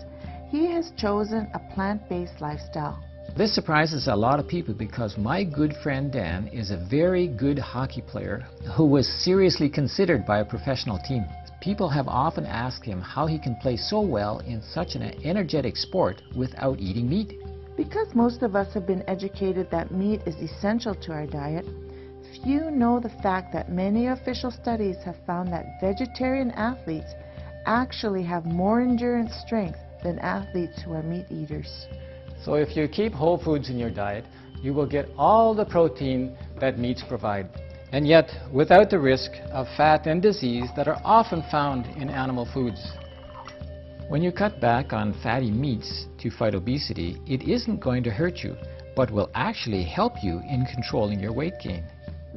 He 0.48 0.66
has 0.72 0.90
chosen 0.96 1.48
a 1.54 1.60
plant-based 1.72 2.40
lifestyle. 2.40 3.00
This 3.36 3.54
surprises 3.54 4.08
a 4.08 4.16
lot 4.16 4.40
of 4.40 4.48
people 4.48 4.74
because 4.74 5.16
my 5.16 5.44
good 5.44 5.72
friend 5.84 6.10
Dan 6.10 6.48
is 6.48 6.72
a 6.72 6.84
very 6.90 7.28
good 7.28 7.60
hockey 7.60 8.02
player 8.02 8.44
who 8.76 8.86
was 8.86 9.06
seriously 9.22 9.68
considered 9.68 10.26
by 10.26 10.40
a 10.40 10.44
professional 10.44 10.98
team. 10.98 11.24
People 11.60 11.88
have 11.88 12.08
often 12.08 12.44
asked 12.44 12.84
him 12.84 13.00
how 13.00 13.26
he 13.26 13.38
can 13.38 13.54
play 13.62 13.76
so 13.76 14.00
well 14.00 14.40
in 14.40 14.60
such 14.60 14.96
an 14.96 15.02
energetic 15.24 15.76
sport 15.76 16.22
without 16.34 16.80
eating 16.80 17.08
meat. 17.08 17.34
Because 17.76 18.12
most 18.16 18.42
of 18.42 18.56
us 18.56 18.74
have 18.74 18.84
been 18.84 19.04
educated 19.06 19.70
that 19.70 19.92
meat 19.92 20.22
is 20.26 20.34
essential 20.36 20.96
to 20.96 21.12
our 21.12 21.26
diet, 21.26 21.66
few 22.42 22.70
know 22.70 23.00
the 23.00 23.08
fact 23.22 23.52
that 23.52 23.70
many 23.70 24.06
official 24.08 24.50
studies 24.50 24.96
have 25.04 25.16
found 25.26 25.52
that 25.52 25.80
vegetarian 25.80 26.50
athletes 26.52 27.14
actually 27.66 28.22
have 28.22 28.44
more 28.46 28.80
endurance 28.80 29.34
strength 29.44 29.78
than 30.02 30.18
athletes 30.20 30.80
who 30.82 30.92
are 30.92 31.02
meat 31.02 31.26
eaters. 31.30 31.86
So 32.42 32.54
if 32.54 32.76
you 32.76 32.86
keep 32.88 33.12
whole 33.12 33.38
foods 33.38 33.70
in 33.70 33.78
your 33.78 33.90
diet, 33.90 34.24
you 34.62 34.72
will 34.72 34.86
get 34.86 35.08
all 35.16 35.54
the 35.54 35.64
protein 35.64 36.36
that 36.60 36.78
meats 36.78 37.02
provide, 37.08 37.48
and 37.92 38.06
yet 38.06 38.30
without 38.52 38.90
the 38.90 38.98
risk 38.98 39.32
of 39.52 39.66
fat 39.76 40.06
and 40.06 40.22
disease 40.22 40.68
that 40.76 40.88
are 40.88 41.00
often 41.04 41.42
found 41.50 41.86
in 41.96 42.08
animal 42.08 42.48
foods. 42.52 42.92
When 44.08 44.22
you 44.22 44.30
cut 44.30 44.60
back 44.60 44.92
on 44.92 45.20
fatty 45.22 45.50
meats 45.50 46.06
to 46.18 46.30
fight 46.30 46.54
obesity, 46.54 47.20
it 47.26 47.42
isn't 47.42 47.80
going 47.80 48.04
to 48.04 48.10
hurt 48.10 48.38
you, 48.38 48.56
but 48.94 49.10
will 49.10 49.30
actually 49.34 49.82
help 49.82 50.22
you 50.22 50.40
in 50.48 50.64
controlling 50.72 51.18
your 51.18 51.32
weight 51.32 51.54
gain. 51.60 51.84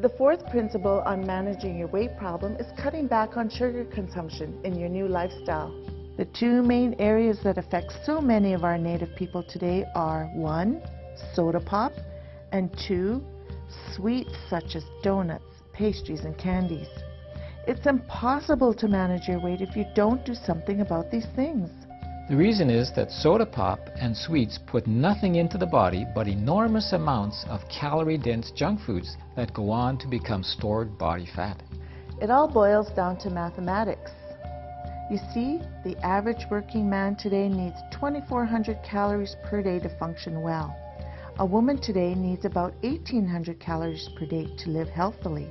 The 0.02 0.08
fourth 0.08 0.50
principle 0.50 1.04
on 1.06 1.28
managing 1.28 1.78
your 1.78 1.90
weight 1.90 2.16
problem 2.18 2.56
is 2.56 2.68
cutting 2.82 3.06
back 3.08 3.36
on 3.36 3.50
sugar 3.50 3.84
consumption 3.84 4.58
in 4.64 4.80
your 4.80 4.88
new 4.88 5.10
lifestyle. 5.10 5.76
The 6.16 6.24
two 6.24 6.64
main 6.64 6.96
areas 7.00 7.42
that 7.44 7.58
affect 7.58 7.92
so 8.06 8.22
many 8.22 8.54
of 8.54 8.64
our 8.64 8.78
native 8.78 9.14
people 9.18 9.44
today 9.44 9.84
are 9.96 10.28
one, 10.28 10.82
soda 11.34 11.60
pop, 11.60 11.92
and 12.54 12.72
two, 12.88 13.22
sweets 13.94 14.32
such 14.50 14.78
as 14.78 14.86
donuts, 15.04 15.44
pastries, 15.74 16.22
and 16.22 16.38
candies. 16.38 16.88
It's 17.68 17.86
impossible 17.86 18.74
to 18.76 18.88
manage 18.88 19.28
your 19.28 19.42
weight 19.42 19.60
if 19.60 19.76
you 19.76 19.84
don't 19.96 20.24
do 20.26 20.34
something 20.34 20.80
about 20.80 21.12
these 21.12 21.28
things. 21.36 21.70
The 22.30 22.38
reason 22.38 22.70
is 22.70 22.92
that 22.96 23.10
soda 23.10 23.44
pop 23.48 23.80
and 24.00 24.16
sweets 24.16 24.60
put 24.68 24.86
nothing 24.86 25.38
into 25.38 25.58
the 25.58 25.66
body 25.66 26.06
but 26.14 26.28
enormous 26.28 26.94
amounts 26.94 27.44
of 27.50 27.68
calorie-dense 27.70 28.52
junk 28.52 28.82
foods 28.82 29.18
that 29.36 29.52
go 29.52 29.72
on 29.72 29.98
to 29.98 30.08
become 30.08 30.44
stored 30.44 30.96
body 31.00 31.26
fat. 31.36 31.64
It 32.22 32.30
all 32.30 32.48
boils 32.48 32.92
down 32.92 33.18
to 33.22 33.32
mathematics. 33.32 34.12
You 35.10 35.18
see, 35.34 35.60
the 35.84 35.98
average 36.06 36.46
working 36.52 36.88
man 36.88 37.16
today 37.16 37.50
needs 37.50 37.78
2,400 37.94 38.78
calories 38.84 39.36
per 39.50 39.64
day 39.64 39.80
to 39.80 39.98
function 39.98 40.44
well. 40.44 40.78
A 41.40 41.46
woman 41.46 41.82
today 41.82 42.14
needs 42.14 42.46
about 42.46 42.76
1,800 42.84 43.60
calories 43.60 44.08
per 44.16 44.28
day 44.28 44.56
to 44.60 44.70
live 44.70 44.90
healthily. 44.90 45.50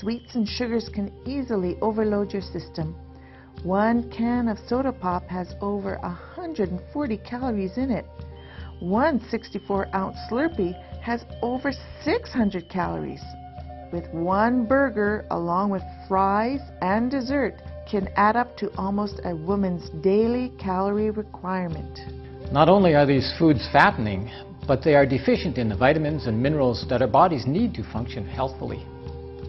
Sweets 0.00 0.34
and 0.34 0.48
sugars 0.48 0.88
can 0.92 1.12
easily 1.28 1.76
overload 1.80 2.32
your 2.32 2.42
system. 2.42 2.96
One 3.62 4.10
can 4.10 4.48
of 4.48 4.58
soda 4.66 4.92
pop 4.92 5.28
has 5.28 5.54
over 5.60 5.98
140 6.02 7.16
calories 7.18 7.78
in 7.78 7.90
it. 7.90 8.04
One 8.80 9.20
64 9.30 9.94
ounce 9.94 10.16
Slurpee 10.28 10.74
has 11.00 11.24
over 11.42 11.72
600 12.04 12.68
calories. 12.68 13.22
With 13.92 14.08
one 14.12 14.64
burger 14.64 15.26
along 15.30 15.70
with 15.70 15.82
fries 16.08 16.60
and 16.80 17.10
dessert, 17.10 17.54
can 17.88 18.08
add 18.16 18.36
up 18.36 18.56
to 18.56 18.74
almost 18.76 19.20
a 19.24 19.36
woman's 19.36 19.90
daily 20.02 20.50
calorie 20.58 21.10
requirement. 21.10 22.00
Not 22.50 22.68
only 22.68 22.94
are 22.94 23.06
these 23.06 23.32
foods 23.38 23.68
fattening, 23.72 24.30
but 24.66 24.82
they 24.82 24.94
are 24.94 25.06
deficient 25.06 25.58
in 25.58 25.68
the 25.68 25.76
vitamins 25.76 26.26
and 26.26 26.42
minerals 26.42 26.86
that 26.88 27.02
our 27.02 27.08
bodies 27.08 27.46
need 27.46 27.74
to 27.74 27.84
function 27.92 28.26
healthfully. 28.26 28.84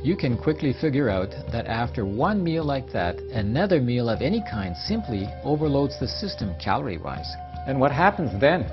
You 0.04 0.18
can 0.18 0.38
quickly 0.38 0.74
figure 0.74 1.10
out 1.10 1.30
that 1.54 1.66
after 1.66 2.06
one 2.06 2.44
meal 2.44 2.66
like 2.66 2.92
that, 2.92 3.18
another 3.32 3.80
meal 3.80 4.10
of 4.10 4.22
any 4.22 4.44
kind 4.52 4.76
simply 4.76 5.30
overloads 5.46 5.98
the 5.98 6.10
system 6.10 6.54
calorie-wise. 6.62 7.32
And 7.68 7.80
what 7.80 7.94
happens 7.94 8.38
then? 8.42 8.70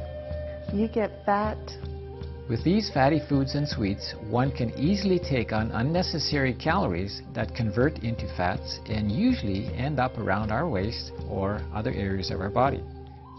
You 0.73 0.89
get 0.89 1.25
fat. 1.25 1.57
With 2.49 2.65
these 2.65 2.91
fatty 2.93 3.21
foods 3.29 3.55
and 3.55 3.69
sweets, 3.69 4.17
one 4.29 4.51
can 4.51 4.77
easily 4.77 5.21
take 5.21 5.53
on 5.53 5.71
unnecessary 5.71 6.53
calories 6.53 7.23
that 7.33 7.55
convert 7.55 8.01
into 8.01 8.27
fats 8.37 8.81
and 8.87 9.09
usually 9.09 9.67
end 9.77 10.01
up 10.01 10.19
around 10.19 10.51
our 10.51 10.69
waist 10.69 11.13
or 11.29 11.61
other 11.73 11.93
areas 11.93 12.33
of 12.33 12.41
our 12.41 12.51
body. 12.51 12.83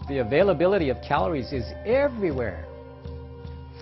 The 0.08 0.20
availability 0.20 0.88
of 0.88 0.96
calories 1.06 1.52
is 1.52 1.66
everywhere. 1.84 2.64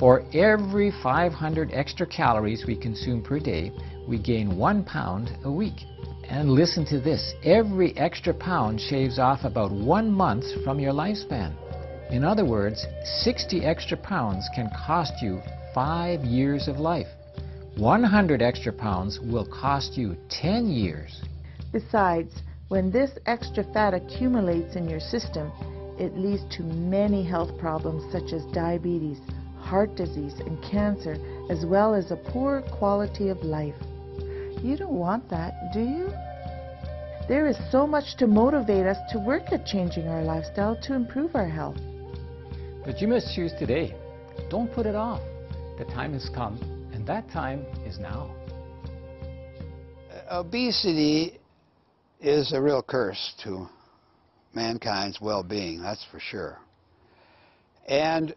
For 0.01 0.25
every 0.33 0.93
500 1.03 1.73
extra 1.75 2.07
calories 2.07 2.65
we 2.67 2.75
consume 2.75 3.23
per 3.23 3.39
day, 3.39 3.71
we 4.11 4.19
gain 4.19 4.59
one 4.59 4.85
pound 4.85 5.31
a 5.45 5.51
week. 5.51 5.87
And 6.29 6.51
listen 6.51 6.85
to 6.87 7.01
this, 7.01 7.33
every 7.45 7.97
extra 7.97 8.35
pound 8.35 8.81
shaves 8.81 9.21
off 9.21 9.45
about 9.45 9.71
one 9.71 10.11
month 10.11 10.45
from 10.65 10.81
your 10.81 10.93
lifespan. 10.93 11.55
In 12.11 12.25
other 12.25 12.45
words, 12.45 12.87
60 13.23 13.65
extra 13.65 13.97
pounds 13.97 14.49
can 14.53 14.69
cost 14.87 15.13
you 15.23 15.41
five 15.73 16.25
years 16.25 16.67
of 16.67 16.79
life. 16.79 17.07
100 17.77 18.43
extra 18.43 18.73
pounds 18.73 19.21
will 19.21 19.47
cost 19.47 19.97
you 19.97 20.17
10 20.29 20.69
years. 20.69 21.23
Besides, 21.73 22.33
when 22.67 22.91
this 22.91 23.13
extra 23.27 23.63
fat 23.73 23.95
accumulates 23.95 24.75
in 24.75 24.89
your 24.89 24.99
system, 24.99 25.53
it 26.01 26.17
leads 26.19 26.43
to 26.57 26.65
many 26.65 27.25
health 27.25 27.57
problems 27.59 28.11
such 28.11 28.33
as 28.33 28.45
diabetes, 28.53 29.19
heart 29.57 29.95
disease, 29.95 30.35
and 30.41 30.61
cancer, 30.65 31.17
as 31.49 31.65
well 31.65 31.95
as 31.95 32.11
a 32.11 32.17
poor 32.17 32.63
quality 32.73 33.29
of 33.29 33.39
life. 33.45 33.75
You 34.63 34.77
don't 34.77 34.93
want 34.93 35.29
that, 35.31 35.73
do 35.73 35.81
you? 35.81 36.13
There 37.29 37.47
is 37.47 37.57
so 37.71 37.87
much 37.87 38.17
to 38.19 38.27
motivate 38.27 38.85
us 38.85 38.99
to 39.11 39.19
work 39.19 39.53
at 39.53 39.65
changing 39.65 40.07
our 40.07 40.23
lifestyle 40.23 40.79
to 40.83 40.95
improve 40.95 41.35
our 41.35 41.49
health. 41.49 41.79
But 42.85 43.01
you 43.01 43.09
must 43.09 43.35
choose 43.35 43.53
today. 43.59 43.95
Don't 44.51 44.71
put 44.71 44.85
it 44.85 44.95
off. 44.95 45.23
The 45.79 45.87
time 45.87 46.13
has 46.13 46.29
come, 46.35 46.59
and 46.93 47.07
that 47.07 47.31
time 47.31 47.65
is 47.87 47.99
now. 47.99 48.35
Uh, 50.13 50.41
obesity 50.41 51.39
is 52.21 52.53
a 52.53 52.61
real 52.61 52.83
curse 52.83 53.33
to 53.45 53.67
mankind's 54.55 55.21
well-being, 55.23 55.81
that's 55.81 56.05
for 56.11 56.21
sure. 56.21 56.59
And 57.89 58.35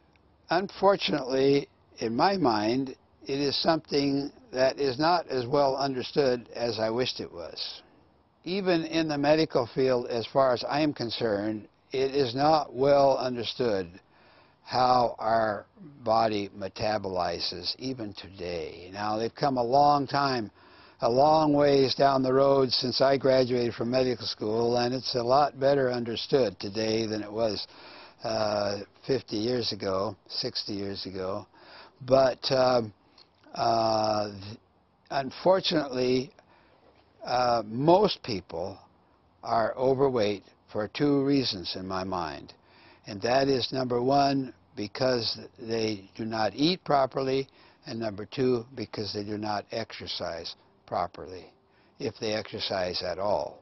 unfortunately, 0.50 1.68
in 2.00 2.15
my 2.15 2.38
mind, 2.38 2.96
it 3.25 3.39
is 3.39 3.62
something 3.62 4.32
that 4.53 4.79
is 4.79 5.00
not 5.00 5.27
as 5.27 5.45
well 5.45 5.75
understood 5.75 6.50
as 6.55 6.79
I 6.79 6.89
wished 6.89 7.19
it 7.19 7.31
was. 7.31 7.81
Even 8.43 8.83
in 8.86 9.07
the 9.07 9.17
medical 9.17 9.67
field, 9.74 10.07
as 10.07 10.27
far 10.27 10.53
as 10.53 10.63
I 10.67 10.81
am 10.81 10.93
concerned, 10.93 11.67
it 11.91 12.15
is 12.15 12.36
not 12.36 12.74
well 12.74 13.17
understood 13.17 13.88
how 14.63 15.15
our 15.19 15.65
body 16.03 16.50
metabolizes 16.57 17.75
even 17.77 18.13
today. 18.13 18.89
Now, 18.93 19.17
they've 19.17 19.33
come 19.33 19.57
a 19.57 19.63
long 19.63 20.07
time, 20.07 20.51
a 21.01 21.10
long 21.10 21.53
ways 21.53 21.95
down 21.95 22.24
the 22.24 22.33
road 22.33 22.72
since 22.72 23.01
I 23.01 23.17
graduated 23.17 23.74
from 23.74 23.92
medical 23.92 24.25
school, 24.25 24.77
and 24.77 24.94
it's 24.94 25.16
a 25.16 25.24
lot 25.24 25.59
better 25.59 25.92
understood 25.92 26.59
today 26.59 27.05
than 27.05 27.22
it 27.22 27.31
was 27.31 27.68
uh, 28.24 28.79
50 29.05 29.35
years 29.35 29.72
ago, 29.74 30.16
60 30.29 30.74
years 30.74 31.05
ago. 31.05 31.46
But 32.01 32.39
um, 32.51 32.94
uh, 33.53 34.31
unfortunately, 35.09 36.31
uh, 37.24 37.63
most 37.66 38.22
people 38.24 38.77
are 39.44 39.74
overweight 39.75 40.44
for 40.72 40.87
two 40.87 41.24
reasons 41.24 41.75
in 41.75 41.87
my 41.87 42.03
mind. 42.03 42.53
And 43.05 43.22
that 43.22 43.48
is 43.48 43.72
number 43.72 44.01
one, 44.01 44.53
because 44.75 45.39
they 45.59 46.09
do 46.16 46.25
not 46.25 46.53
eat 46.55 46.83
properly, 46.83 47.48
and 47.85 48.00
number 48.00 48.25
two, 48.25 48.66
because 48.75 49.13
they 49.13 49.24
do 49.24 49.37
not 49.37 49.66
exercise 49.72 50.55
properly, 50.87 51.46
if 52.00 52.16
they 52.20 52.33
exercise 52.33 53.03
at 53.03 53.20
all. 53.20 53.59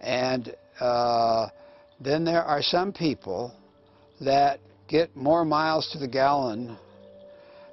And 0.00 0.54
uh, 0.80 1.48
then 2.00 2.24
there 2.24 2.42
are 2.42 2.62
some 2.62 2.92
people 2.92 3.54
that 4.20 4.60
get 4.88 5.16
more 5.16 5.44
miles 5.44 5.88
to 5.92 5.98
the 5.98 6.08
gallon 6.08 6.76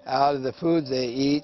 out 0.06 0.36
of 0.36 0.44
the 0.44 0.54
food 0.54 0.86
they 0.86 1.06
eat 1.06 1.44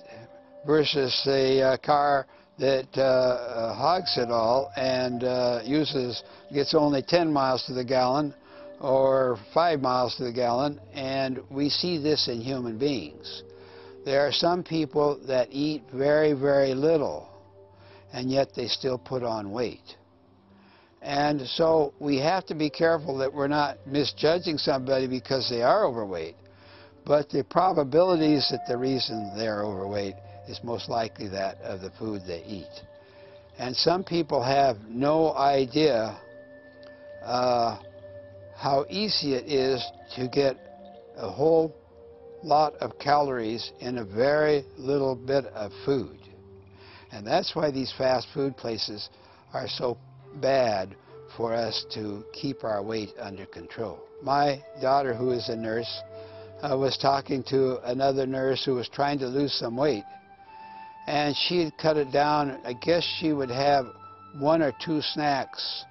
versus 0.65 1.21
a 1.27 1.61
uh, 1.61 1.77
car 1.77 2.27
that 2.59 2.87
uh, 2.95 3.01
uh 3.01 3.75
hogs 3.75 4.17
it 4.17 4.29
all 4.29 4.71
and 4.75 5.23
uh, 5.23 5.61
uses 5.63 6.23
gets 6.53 6.75
only 6.75 7.01
10 7.01 7.31
miles 7.31 7.63
to 7.63 7.73
the 7.73 7.83
gallon 7.83 8.33
or 8.79 9.37
5 9.53 9.79
miles 9.79 10.15
to 10.15 10.25
the 10.25 10.31
gallon 10.31 10.79
and 10.93 11.39
we 11.49 11.69
see 11.69 11.97
this 11.97 12.27
in 12.27 12.41
human 12.41 12.77
beings. 12.77 13.43
There 14.05 14.25
are 14.25 14.31
some 14.31 14.63
people 14.63 15.19
that 15.27 15.47
eat 15.51 15.83
very 15.93 16.33
very 16.33 16.73
little 16.73 17.29
and 18.13 18.29
yet 18.29 18.53
they 18.55 18.67
still 18.67 18.97
put 18.97 19.23
on 19.23 19.51
weight. 19.51 19.95
And 21.01 21.47
so 21.47 21.93
we 21.99 22.17
have 22.17 22.45
to 22.47 22.55
be 22.55 22.69
careful 22.69 23.17
that 23.17 23.33
we're 23.33 23.47
not 23.47 23.77
misjudging 23.87 24.59
somebody 24.59 25.07
because 25.07 25.49
they 25.49 25.63
are 25.63 25.85
overweight. 25.85 26.35
But 27.05 27.29
the 27.29 27.43
probabilities 27.43 28.47
that 28.51 28.65
the 28.67 28.77
reason 28.77 29.33
they're 29.35 29.63
overweight 29.63 30.15
is 30.47 30.59
most 30.63 30.89
likely 30.89 31.27
that 31.29 31.57
of 31.61 31.81
the 31.81 31.91
food 31.91 32.21
they 32.27 32.43
eat. 32.43 32.81
And 33.57 33.75
some 33.75 34.03
people 34.03 34.41
have 34.43 34.77
no 34.87 35.33
idea 35.33 36.19
uh, 37.23 37.79
how 38.55 38.85
easy 38.89 39.33
it 39.33 39.45
is 39.45 39.83
to 40.15 40.27
get 40.27 40.57
a 41.17 41.29
whole 41.29 41.75
lot 42.43 42.73
of 42.75 42.97
calories 42.97 43.71
in 43.79 43.97
a 43.99 44.05
very 44.05 44.65
little 44.77 45.15
bit 45.15 45.45
of 45.47 45.71
food. 45.85 46.17
And 47.11 47.25
that's 47.25 47.55
why 47.55 47.71
these 47.71 47.93
fast 47.97 48.27
food 48.33 48.55
places 48.57 49.09
are 49.53 49.67
so 49.67 49.97
bad 50.35 50.95
for 51.35 51.53
us 51.53 51.85
to 51.93 52.23
keep 52.33 52.63
our 52.63 52.81
weight 52.83 53.13
under 53.19 53.45
control. 53.45 53.99
My 54.21 54.63
daughter, 54.81 55.13
who 55.13 55.31
is 55.31 55.49
a 55.49 55.55
nurse, 55.55 56.01
uh, 56.61 56.77
was 56.77 56.97
talking 56.97 57.43
to 57.43 57.79
another 57.89 58.25
nurse 58.25 58.63
who 58.63 58.75
was 58.75 58.87
trying 58.89 59.19
to 59.19 59.27
lose 59.27 59.53
some 59.53 59.75
weight. 59.75 60.03
And 61.07 61.35
she 61.35 61.63
had 61.63 61.77
cut 61.77 61.97
it 61.97 62.11
down. 62.11 62.59
I 62.63 62.73
guess 62.73 63.03
she 63.19 63.33
would 63.33 63.49
have 63.49 63.87
one 64.37 64.61
or 64.61 64.71
two 64.83 65.01
snacks 65.01 65.85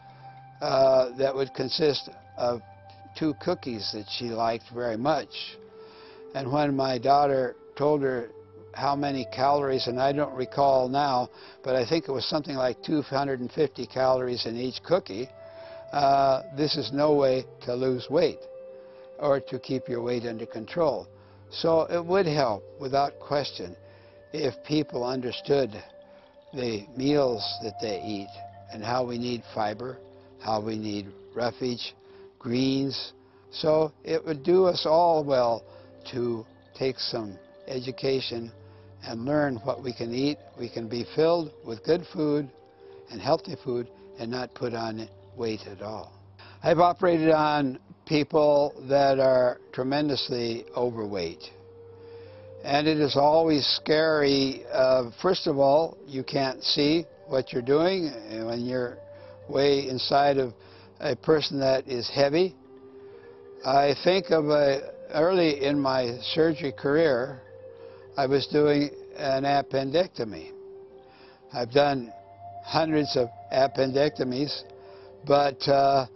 uh, 0.61 1.17
that 1.19 1.35
would 1.35 1.53
consist 1.55 2.11
of 2.37 2.61
two 3.19 3.35
cookies 3.41 3.91
that 3.93 4.07
she 4.19 4.27
liked 4.27 4.65
very 4.73 4.97
much. 4.97 5.29
And 6.35 6.51
when 6.53 6.77
my 6.77 6.99
daughter 6.99 7.57
told 7.77 8.03
her 8.03 8.31
how 8.73 8.95
many 8.95 9.27
calories, 9.35 9.89
and 9.89 10.01
I 10.01 10.13
don't 10.13 10.35
recall 10.35 10.89
now, 10.89 11.29
but 11.65 11.75
I 11.75 11.85
think 11.89 12.09
it 12.09 12.13
was 12.13 12.25
something 12.27 12.55
like 12.55 12.81
250 12.85 13.87
calories 13.89 14.47
in 14.47 14.57
each 14.57 14.81
cookie, 14.85 15.29
uh, 15.93 16.43
this 16.57 16.77
is 16.77 16.93
no 16.93 17.15
way 17.15 17.45
to 17.63 17.75
lose 17.75 18.09
weight 18.09 18.39
or 19.21 19.41
to 19.41 19.59
keep 19.59 19.89
your 19.89 20.03
weight 20.03 20.25
under 20.25 20.47
control. 20.47 21.07
So 21.51 21.83
it 21.83 22.05
would 22.05 22.27
help, 22.27 22.63
without 22.81 23.19
question, 23.21 23.77
if 24.33 24.55
people 24.65 25.05
understood 25.05 25.71
the 26.53 26.87
meals 26.97 27.43
that 27.63 27.75
they 27.81 28.01
eat 28.05 28.29
and 28.73 28.83
how 28.83 29.05
we 29.05 29.19
need 29.19 29.43
fiber, 29.55 29.99
how 30.41 30.61
we 30.61 30.77
need 30.77 31.09
roughage, 31.35 31.95
greens. 32.39 33.13
So 33.51 33.93
it 34.05 34.25
would 34.25 34.43
do 34.43 34.67
us 34.67 34.87
all 34.87 35.25
well 35.25 35.65
to 36.13 36.47
take 36.79 36.99
some 36.99 37.39
education 37.67 38.53
and 39.03 39.25
learn 39.25 39.57
what 39.57 39.83
we 39.83 39.93
can 39.93 40.15
eat. 40.15 40.39
We 40.59 40.69
can 40.69 40.89
be 40.89 41.05
filled 41.15 41.53
with 41.65 41.85
good 41.85 42.05
food 42.13 42.51
and 43.11 43.21
healthy 43.21 43.57
food 43.65 43.89
and 44.19 44.31
not 44.31 44.55
put 44.55 44.75
on 44.75 45.09
weight 45.37 45.67
at 45.67 45.83
all. 45.83 46.13
I've 46.63 46.79
operated 46.79 47.31
on 47.31 47.79
people 48.11 48.75
that 48.89 49.21
are 49.21 49.61
tremendously 49.71 50.67
overweight. 50.77 51.39
And 52.65 52.89
it 52.89 52.99
is 52.99 53.17
always 53.17 53.65
scary. 53.81 54.65
Uh, 54.73 55.13
first 55.23 55.47
of 55.47 55.59
all, 55.59 55.97
you 56.09 56.25
can't 56.25 56.61
see 56.65 57.07
what 57.29 57.53
you're 57.53 57.63
doing 57.63 58.11
when 58.45 58.63
you're 58.63 58.99
way 59.49 59.89
inside 59.89 60.39
of 60.39 60.53
a 60.99 61.15
person 61.15 61.61
that 61.61 61.87
is 61.87 62.11
heavy. 62.13 62.57
I 63.65 63.95
think 64.03 64.33
of 64.33 64.47
a, 64.47 64.91
early 65.15 65.65
in 65.65 65.79
my 65.79 66.19
surgery 66.35 66.73
career, 66.73 67.41
I 68.17 68.27
was 68.27 68.49
doing 68.49 68.91
an 69.19 69.45
appendectomy. 69.45 70.51
I've 71.53 71.71
done 71.71 72.13
hundreds 72.65 73.17
of 73.17 73.29
appendectomies, 73.53 74.65
but 75.29 75.63
uh, 75.69 76.07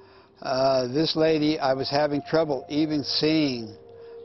uh, 0.44 0.86
this 0.88 1.16
lady, 1.16 1.58
I 1.58 1.72
was 1.72 1.88
having 1.88 2.20
trouble 2.28 2.66
even 2.68 3.02
seeing. 3.02 3.74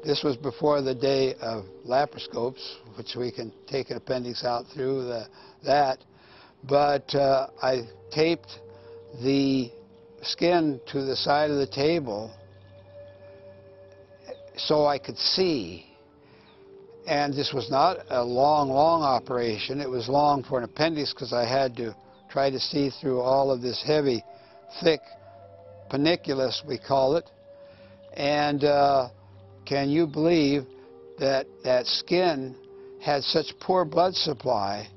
This 0.03 0.21
was 0.21 0.35
before 0.35 0.81
the 0.81 0.93
day 0.93 1.33
of 1.35 1.63
laparoscopes, 1.87 2.75
which 2.97 3.15
we 3.15 3.31
can 3.31 3.53
take 3.67 3.89
an 3.89 3.97
appendix 3.97 4.43
out 4.43 4.65
through 4.73 5.05
the, 5.05 5.27
that. 5.65 5.99
But 6.65 7.15
uh, 7.15 7.47
I 7.61 7.83
taped 8.11 8.59
the 9.23 9.71
skin 10.21 10.81
to 10.91 11.03
the 11.05 11.15
side 11.15 11.51
of 11.51 11.57
the 11.57 11.67
table 11.67 12.33
so 14.57 14.85
I 14.85 14.99
could 14.99 15.17
see. 15.17 15.85
And 17.07 17.33
this 17.33 17.53
was 17.53 17.71
not 17.71 17.99
a 18.09 18.23
long, 18.23 18.69
long 18.69 19.03
operation. 19.03 19.79
It 19.79 19.89
was 19.89 20.09
long 20.09 20.43
for 20.43 20.57
an 20.57 20.65
appendix 20.65 21.13
because 21.13 21.31
I 21.31 21.47
had 21.47 21.77
to 21.77 21.95
try 22.29 22.49
to 22.49 22.59
see 22.59 22.89
through 22.89 23.21
all 23.21 23.51
of 23.51 23.61
this 23.61 23.81
heavy, 23.85 24.21
thick 24.83 24.99
panniculus, 25.89 26.63
we 26.67 26.77
call 26.77 27.15
it. 27.15 27.29
And 28.13 28.63
uh, 28.63 29.09
can 29.65 29.89
you 29.89 30.07
believe 30.07 30.63
that 31.19 31.45
that 31.63 31.85
skin 31.85 32.55
had 33.01 33.23
such 33.23 33.47
poor 33.59 33.85
blood 33.85 34.15
supply 34.15 34.87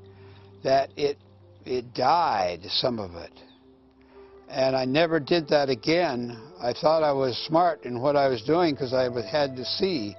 that 0.65 0.91
it, 0.97 1.19
it 1.65 1.95
died, 1.95 2.61
some 2.69 2.99
of 2.99 3.15
it. 3.15 3.33
And 4.49 4.77
I 4.77 4.85
never 4.85 5.19
did 5.19 5.49
that 5.49 5.71
again. 5.71 6.39
I 6.61 6.73
thought 6.73 7.03
I 7.03 7.13
was 7.13 7.37
smart 7.47 7.85
in 7.85 8.01
what 8.01 8.17
I 8.17 8.29
was 8.29 8.43
doing 8.43 8.75
because 8.75 8.93
I 8.93 9.05
had 9.27 9.57
to 9.57 9.65
see. 9.65 10.15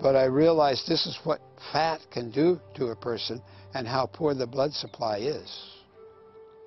But 0.00 0.14
I 0.14 0.24
realized 0.24 0.86
this 0.86 1.06
is 1.06 1.18
what 1.24 1.40
fat 1.72 2.00
can 2.10 2.30
do 2.30 2.60
to 2.74 2.88
a 2.88 2.96
person 2.96 3.40
and 3.74 3.86
how 3.86 4.06
poor 4.06 4.34
the 4.34 4.46
blood 4.46 4.72
supply 4.72 5.18
is. 5.18 5.81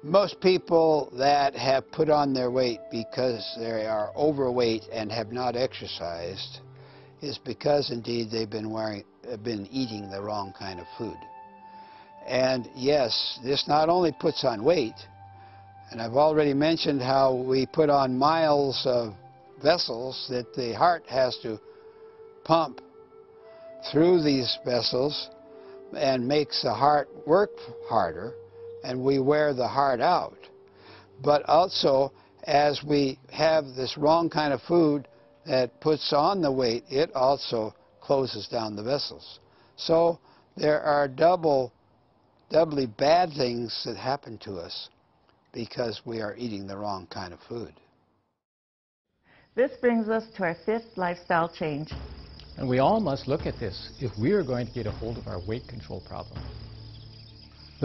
Most 0.06 0.40
people 0.40 1.12
that 1.18 1.56
have 1.56 1.92
put 1.92 2.12
on 2.12 2.32
their 2.32 2.52
weight 2.52 2.80
because 2.92 3.44
they 3.58 3.88
are 3.88 4.16
overweight 4.16 4.84
and 4.94 5.12
have 5.12 5.32
not 5.32 5.56
exercised 5.56 6.60
is 7.24 7.40
because 7.44 7.90
indeed 7.90 8.30
they've 8.32 8.48
been, 8.48 8.70
wearing, 8.70 9.04
been 9.42 9.66
eating 9.72 10.12
the 10.12 10.22
wrong 10.22 10.54
kind 10.60 10.80
of 10.80 10.86
food. 11.00 11.18
And 12.28 12.70
yes, 12.76 13.40
this 13.44 13.68
not 13.68 13.90
only 13.90 14.12
puts 14.12 14.44
on 14.44 14.64
weight, 14.64 14.94
and 15.90 16.00
I've 16.00 16.14
already 16.14 16.54
mentioned 16.54 17.02
how 17.02 17.34
we 17.34 17.66
put 17.66 17.90
on 17.90 18.16
miles 18.16 18.80
of 18.86 19.16
vessels 19.64 20.28
that 20.30 20.54
the 20.54 20.76
heart 20.76 21.04
has 21.08 21.36
to 21.42 21.60
pump 22.44 22.80
through 23.92 24.22
these 24.22 24.56
vessels 24.64 25.32
and 25.98 26.28
makes 26.28 26.62
the 26.62 26.76
heart 26.76 27.10
work 27.26 27.50
harder 27.90 28.36
and 28.86 29.04
we 29.04 29.20
wear 29.20 29.54
the 29.54 29.68
heart 29.68 30.00
out. 30.00 30.38
But 31.24 31.44
also, 31.50 32.12
as 32.44 32.84
we 32.88 33.18
have 33.32 33.66
this 33.76 33.98
wrong 33.98 34.30
kind 34.30 34.54
of 34.54 34.62
food 34.62 35.08
that 35.46 35.80
puts 35.82 36.14
on 36.14 36.42
the 36.42 36.52
weight, 36.52 36.84
it 36.90 37.12
also 37.14 37.74
closes 38.00 38.48
down 38.48 38.76
the 38.76 38.84
vessels. 38.84 39.40
So 39.76 40.20
there 40.56 40.82
are 40.82 41.08
double, 41.08 41.74
doubly 42.52 42.86
bad 42.86 43.32
things 43.36 43.82
that 43.86 43.98
happen 43.98 44.38
to 44.40 44.58
us 44.58 44.90
because 45.52 46.02
we 46.06 46.22
are 46.22 46.36
eating 46.38 46.68
the 46.68 46.78
wrong 46.78 47.08
kind 47.08 47.34
of 47.34 47.40
food. 47.50 47.74
This 49.56 49.72
brings 49.80 50.10
us 50.10 50.26
to 50.36 50.44
our 50.44 50.58
fifth 50.66 50.98
lifestyle 50.98 51.50
change. 51.50 51.92
And 52.58 52.70
we 52.70 52.80
all 52.80 53.00
must 53.00 53.28
look 53.28 53.46
at 53.46 53.58
this 53.60 53.90
if 54.00 54.12
we 54.20 54.32
are 54.32 54.44
going 54.44 54.68
to 54.68 54.74
get 54.74 54.86
a 54.86 54.92
hold 54.92 55.18
of 55.18 55.28
our 55.28 55.40
weight 55.48 55.68
control 55.68 56.04
problem. 56.08 56.40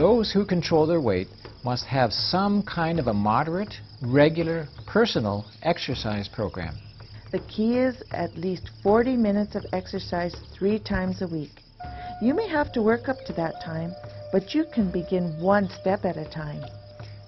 Those 0.00 0.32
who 0.32 0.46
control 0.46 0.86
their 0.86 1.02
weight 1.02 1.28
must 1.62 1.84
have 1.84 2.10
some 2.10 2.62
kind 2.62 2.98
of 2.98 3.06
a 3.06 3.12
moderate, 3.12 3.74
regular, 4.00 4.66
personal 4.86 5.44
exercise 5.62 6.26
program. 6.26 6.74
The 7.32 7.40
key 7.40 7.76
is 7.76 8.02
at 8.10 8.34
least 8.34 8.70
40 8.82 9.18
minutes 9.18 9.56
of 9.56 9.66
exercise 9.74 10.34
three 10.58 10.78
times 10.78 11.20
a 11.20 11.28
week. 11.28 11.50
You 12.22 12.32
may 12.32 12.48
have 12.48 12.72
to 12.72 12.82
work 12.82 13.10
up 13.10 13.18
to 13.26 13.34
that 13.34 13.60
time, 13.62 13.92
but 14.32 14.54
you 14.54 14.64
can 14.72 14.90
begin 14.90 15.38
one 15.38 15.68
step 15.68 16.06
at 16.06 16.16
a 16.16 16.24
time. 16.24 16.64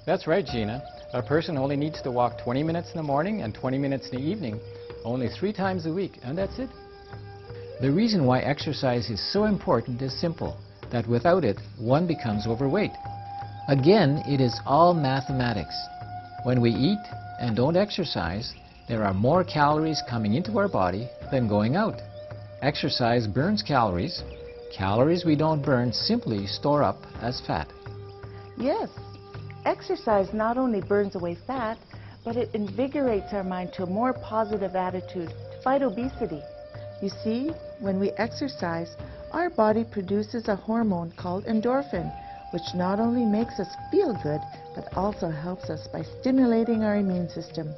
That's 0.06 0.26
right, 0.26 0.46
Gina. 0.46 0.82
A 1.12 1.22
person 1.22 1.58
only 1.58 1.76
needs 1.76 2.00
to 2.00 2.10
walk 2.10 2.38
20 2.42 2.62
minutes 2.62 2.90
in 2.92 2.96
the 2.96 3.02
morning 3.02 3.42
and 3.42 3.54
20 3.54 3.76
minutes 3.76 4.08
in 4.08 4.16
the 4.16 4.26
evening, 4.26 4.58
only 5.04 5.28
three 5.28 5.52
times 5.52 5.84
a 5.84 5.92
week, 5.92 6.20
and 6.22 6.38
that's 6.38 6.58
it. 6.58 6.70
The 7.82 7.92
reason 7.92 8.24
why 8.24 8.40
exercise 8.40 9.10
is 9.10 9.20
so 9.30 9.44
important 9.44 10.00
is 10.00 10.18
simple 10.18 10.56
that 10.92 11.08
without 11.08 11.44
it, 11.44 11.58
one 11.78 12.06
becomes 12.06 12.46
overweight. 12.46 12.92
Again, 13.68 14.22
it 14.26 14.40
is 14.40 14.60
all 14.66 14.94
mathematics. 14.94 15.74
When 16.44 16.60
we 16.60 16.70
eat 16.70 16.98
and 17.40 17.56
don't 17.56 17.76
exercise, 17.76 18.54
there 18.88 19.04
are 19.04 19.14
more 19.14 19.44
calories 19.44 20.02
coming 20.08 20.34
into 20.34 20.58
our 20.58 20.68
body 20.68 21.08
than 21.30 21.48
going 21.48 21.76
out. 21.76 22.00
Exercise 22.60 23.26
burns 23.26 23.62
calories. 23.62 24.22
Calories 24.76 25.24
we 25.24 25.36
don't 25.36 25.64
burn 25.64 25.92
simply 25.92 26.46
store 26.46 26.82
up 26.82 27.02
as 27.20 27.40
fat. 27.46 27.68
Yes, 28.56 28.90
exercise 29.64 30.32
not 30.32 30.58
only 30.58 30.80
burns 30.80 31.14
away 31.14 31.36
fat, 31.46 31.78
but 32.24 32.36
it 32.36 32.54
invigorates 32.54 33.32
our 33.32 33.44
mind 33.44 33.72
to 33.74 33.82
a 33.82 33.86
more 33.86 34.12
positive 34.12 34.76
attitude 34.76 35.28
to 35.28 35.62
fight 35.62 35.82
obesity. 35.82 36.42
You 37.02 37.08
see, 37.08 37.50
when 37.80 37.98
we 37.98 38.10
exercise, 38.12 38.94
our 39.32 39.50
body 39.50 39.84
produces 39.84 40.48
a 40.48 40.56
hormone 40.56 41.12
called 41.16 41.44
endorphin, 41.46 42.12
which 42.52 42.74
not 42.74 43.00
only 43.00 43.24
makes 43.24 43.58
us 43.58 43.74
feel 43.90 44.12
good, 44.22 44.40
but 44.74 44.92
also 44.96 45.30
helps 45.30 45.70
us 45.70 45.88
by 45.92 46.02
stimulating 46.20 46.82
our 46.82 46.96
immune 46.96 47.28
system. 47.28 47.74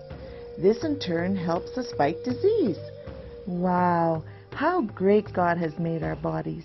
This 0.58 0.84
in 0.84 0.98
turn 0.98 1.36
helps 1.36 1.78
us 1.78 1.92
fight 1.96 2.16
disease. 2.24 2.78
Wow, 3.46 4.24
how 4.52 4.82
great 4.82 5.32
God 5.32 5.58
has 5.58 5.78
made 5.78 6.02
our 6.02 6.16
bodies. 6.16 6.64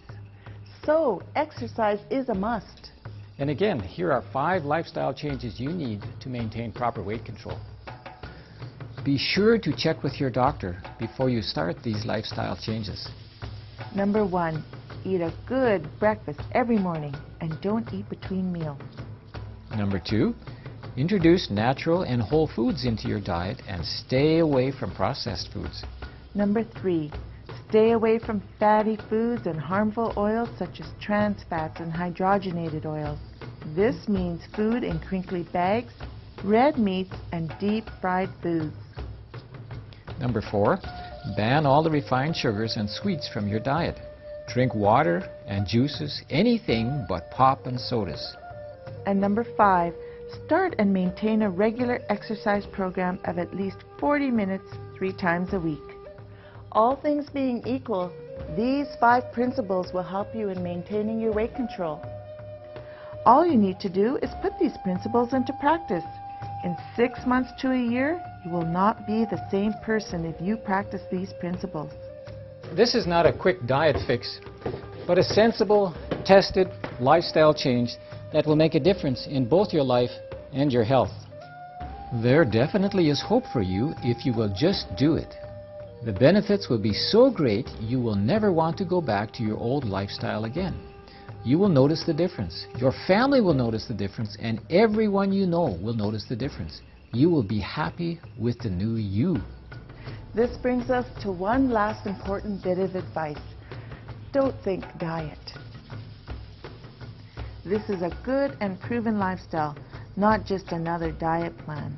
So, 0.85 1.21
exercise 1.35 1.99
is 2.09 2.29
a 2.29 2.33
must. 2.33 2.91
And 3.37 3.49
again, 3.49 3.79
here 3.79 4.11
are 4.11 4.23
five 4.33 4.63
lifestyle 4.63 5.13
changes 5.13 5.59
you 5.59 5.69
need 5.69 6.03
to 6.21 6.29
maintain 6.29 6.71
proper 6.71 7.03
weight 7.03 7.25
control. 7.25 7.59
Be 9.05 9.17
sure 9.17 9.57
to 9.57 9.73
check 9.75 10.03
with 10.03 10.19
your 10.19 10.29
doctor 10.29 10.81
before 10.99 11.29
you 11.29 11.41
start 11.41 11.77
these 11.83 12.05
lifestyle 12.05 12.57
changes. 12.57 13.07
Number 13.95 14.25
one, 14.25 14.63
eat 15.05 15.21
a 15.21 15.33
good 15.47 15.87
breakfast 15.99 16.41
every 16.53 16.77
morning 16.77 17.15
and 17.41 17.59
don't 17.61 17.91
eat 17.93 18.09
between 18.09 18.51
meals. 18.51 18.81
Number 19.75 19.99
two, 19.99 20.33
introduce 20.97 21.49
natural 21.49 22.03
and 22.03 22.21
whole 22.21 22.47
foods 22.47 22.85
into 22.85 23.07
your 23.07 23.19
diet 23.19 23.61
and 23.67 23.85
stay 23.85 24.39
away 24.39 24.71
from 24.71 24.93
processed 24.93 25.51
foods. 25.53 25.83
Number 26.35 26.63
three, 26.63 27.11
stay 27.69 27.91
away 27.91 28.19
from 28.19 28.43
fatty 28.59 28.97
foods 29.09 29.47
and 29.47 29.59
harmful 29.59 30.13
oils 30.17 30.49
such 30.57 30.79
as 30.79 30.87
trans 30.99 31.43
fats 31.49 31.79
and 31.79 31.91
hydrogenated 31.93 32.85
oils. 32.85 33.19
This 33.75 34.07
means 34.07 34.41
food 34.55 34.83
in 34.83 34.99
crinkly 34.99 35.43
bags, 35.53 35.93
red 36.43 36.77
meats, 36.77 37.15
and 37.31 37.53
deep 37.59 37.85
fried 38.01 38.29
foods. 38.41 38.75
Number 40.19 40.41
four, 40.41 40.79
ban 41.37 41.65
all 41.65 41.83
the 41.83 41.89
refined 41.89 42.35
sugars 42.35 42.75
and 42.75 42.89
sweets 42.89 43.29
from 43.29 43.47
your 43.47 43.59
diet. 43.59 43.97
Drink 44.53 44.73
water 44.73 45.29
and 45.45 45.67
juices, 45.67 46.23
anything 46.31 47.05
but 47.07 47.29
pop 47.29 47.67
and 47.67 47.79
sodas. 47.79 48.35
And 49.05 49.21
number 49.21 49.45
five, 49.55 49.93
start 50.45 50.73
and 50.79 50.91
maintain 50.91 51.43
a 51.43 51.49
regular 51.49 52.01
exercise 52.09 52.65
program 52.65 53.19
of 53.25 53.37
at 53.37 53.55
least 53.55 53.77
40 53.99 54.31
minutes 54.31 54.65
three 54.97 55.13
times 55.13 55.53
a 55.53 55.59
week. 55.59 55.83
All 56.71 56.95
things 56.95 57.29
being 57.29 57.61
equal, 57.67 58.11
these 58.55 58.87
five 58.99 59.31
principles 59.31 59.93
will 59.93 60.03
help 60.03 60.33
you 60.33 60.49
in 60.49 60.63
maintaining 60.63 61.19
your 61.19 61.31
weight 61.31 61.53
control. 61.53 62.01
All 63.27 63.45
you 63.45 63.55
need 63.55 63.79
to 63.81 63.89
do 63.89 64.17
is 64.23 64.31
put 64.41 64.57
these 64.59 64.77
principles 64.83 65.33
into 65.33 65.53
practice. 65.59 66.03
In 66.63 66.75
six 66.95 67.19
months 67.27 67.51
to 67.61 67.71
a 67.71 67.77
year, 67.77 68.19
you 68.43 68.51
will 68.51 68.65
not 68.65 69.05
be 69.05 69.25
the 69.25 69.47
same 69.51 69.73
person 69.83 70.25
if 70.25 70.41
you 70.41 70.57
practice 70.57 71.03
these 71.11 71.33
principles. 71.33 71.91
This 72.75 72.93
is 72.93 73.07
not 73.07 73.25
a 73.25 73.33
quick 73.33 73.65
diet 73.65 73.97
fix, 74.05 74.39
but 75.07 75.17
a 75.17 75.23
sensible, 75.23 75.95
tested 76.23 76.67
lifestyle 76.99 77.53
change 77.53 77.97
that 78.31 78.45
will 78.45 78.55
make 78.55 78.75
a 78.75 78.79
difference 78.79 79.25
in 79.25 79.49
both 79.49 79.73
your 79.73 79.83
life 79.83 80.11
and 80.53 80.71
your 80.71 80.83
health. 80.83 81.11
There 82.21 82.45
definitely 82.45 83.09
is 83.09 83.21
hope 83.21 83.43
for 83.51 83.63
you 83.63 83.93
if 84.03 84.23
you 84.23 84.33
will 84.33 84.53
just 84.55 84.85
do 84.97 85.15
it. 85.15 85.33
The 86.05 86.13
benefits 86.13 86.69
will 86.69 86.77
be 86.77 86.93
so 86.93 87.31
great 87.31 87.67
you 87.81 87.99
will 87.99 88.15
never 88.15 88.51
want 88.51 88.77
to 88.77 88.85
go 88.85 89.01
back 89.01 89.33
to 89.33 89.43
your 89.43 89.57
old 89.57 89.83
lifestyle 89.83 90.45
again. 90.45 90.75
You 91.43 91.57
will 91.57 91.69
notice 91.69 92.03
the 92.05 92.13
difference. 92.13 92.67
Your 92.77 92.93
family 93.07 93.41
will 93.41 93.55
notice 93.55 93.85
the 93.87 93.95
difference 93.95 94.37
and 94.39 94.61
everyone 94.69 95.33
you 95.33 95.47
know 95.47 95.77
will 95.81 95.95
notice 95.95 96.25
the 96.29 96.35
difference. 96.35 96.81
You 97.13 97.31
will 97.31 97.43
be 97.43 97.59
happy 97.59 98.19
with 98.37 98.59
the 98.59 98.69
new 98.69 98.95
you. 98.95 99.37
This 100.33 100.57
brings 100.57 100.89
us 100.89 101.05
to 101.23 101.31
one 101.31 101.69
last 101.69 102.05
important 102.05 102.63
bit 102.63 102.77
of 102.77 102.95
advice. 102.95 103.37
Don't 104.31 104.55
think 104.63 104.83
diet. 104.99 105.37
This 107.65 107.89
is 107.89 108.01
a 108.01 108.15
good 108.23 108.55
and 108.61 108.79
proven 108.79 109.19
lifestyle, 109.19 109.75
not 110.15 110.45
just 110.45 110.71
another 110.71 111.11
diet 111.11 111.57
plan. 111.59 111.97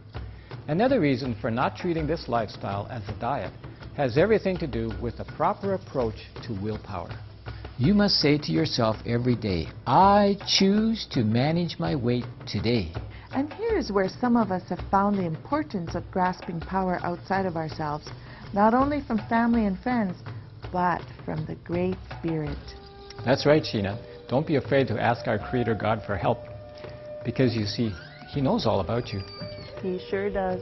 Another 0.67 0.99
reason 0.99 1.35
for 1.41 1.51
not 1.51 1.75
treating 1.75 2.07
this 2.07 2.27
lifestyle 2.27 2.87
as 2.89 3.07
a 3.09 3.19
diet 3.19 3.51
has 3.95 4.17
everything 4.17 4.57
to 4.57 4.67
do 4.67 4.91
with 5.01 5.17
the 5.17 5.25
proper 5.25 5.73
approach 5.73 6.15
to 6.43 6.53
willpower. 6.61 7.09
You 7.77 7.93
must 7.93 8.15
say 8.15 8.37
to 8.37 8.51
yourself 8.51 8.95
every 9.05 9.35
day, 9.35 9.67
I 9.87 10.37
choose 10.47 11.07
to 11.11 11.23
manage 11.23 11.79
my 11.79 11.95
weight 11.95 12.25
today. 12.47 12.93
And 13.33 13.51
here 13.53 13.77
is 13.77 13.91
where 13.91 14.09
some 14.09 14.35
of 14.35 14.51
us 14.51 14.63
have 14.69 14.81
found 14.91 15.17
the 15.17 15.25
importance 15.25 15.95
of 15.95 16.09
grasping 16.11 16.59
power 16.59 16.99
outside 17.03 17.45
of 17.45 17.55
ourselves, 17.55 18.09
not 18.53 18.73
only 18.73 19.01
from 19.01 19.19
family 19.29 19.65
and 19.65 19.79
friends, 19.79 20.17
but 20.71 21.01
from 21.23 21.45
the 21.45 21.55
Great 21.63 21.95
Spirit. 22.19 22.57
That's 23.23 23.45
right, 23.45 23.63
Gina. 23.63 23.97
Don't 24.27 24.45
be 24.45 24.57
afraid 24.57 24.87
to 24.87 25.01
ask 25.01 25.27
our 25.27 25.39
Creator 25.39 25.75
God 25.75 26.01
for 26.05 26.17
help. 26.17 26.39
Because 27.23 27.55
you 27.55 27.65
see, 27.65 27.91
He 28.33 28.41
knows 28.41 28.65
all 28.65 28.81
about 28.81 29.13
you. 29.13 29.21
He 29.81 29.99
sure 30.09 30.29
does. 30.29 30.61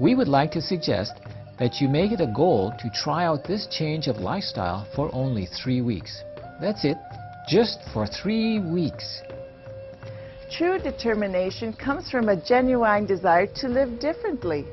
We 0.00 0.16
would 0.16 0.28
like 0.28 0.50
to 0.52 0.60
suggest 0.60 1.12
that 1.60 1.80
you 1.80 1.88
make 1.88 2.10
it 2.10 2.20
a 2.20 2.32
goal 2.34 2.72
to 2.80 2.90
try 2.90 3.24
out 3.24 3.44
this 3.46 3.68
change 3.70 4.08
of 4.08 4.16
lifestyle 4.16 4.88
for 4.96 5.14
only 5.14 5.46
three 5.46 5.80
weeks. 5.80 6.22
That's 6.60 6.84
it, 6.84 6.96
just 7.48 7.78
for 7.92 8.06
three 8.06 8.58
weeks. 8.58 9.22
True 10.50 10.78
determination 10.78 11.72
comes 11.72 12.10
from 12.10 12.28
a 12.28 12.36
genuine 12.36 13.06
desire 13.06 13.46
to 13.56 13.68
live 13.68 13.98
differently. 13.98 14.66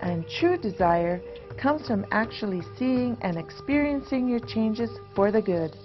And 0.00 0.24
true 0.28 0.56
desire 0.56 1.20
comes 1.60 1.86
from 1.86 2.06
actually 2.10 2.62
seeing 2.78 3.16
and 3.22 3.36
experiencing 3.36 4.28
your 4.28 4.40
changes 4.40 4.90
for 5.14 5.32
the 5.32 5.42
good. 5.42 5.76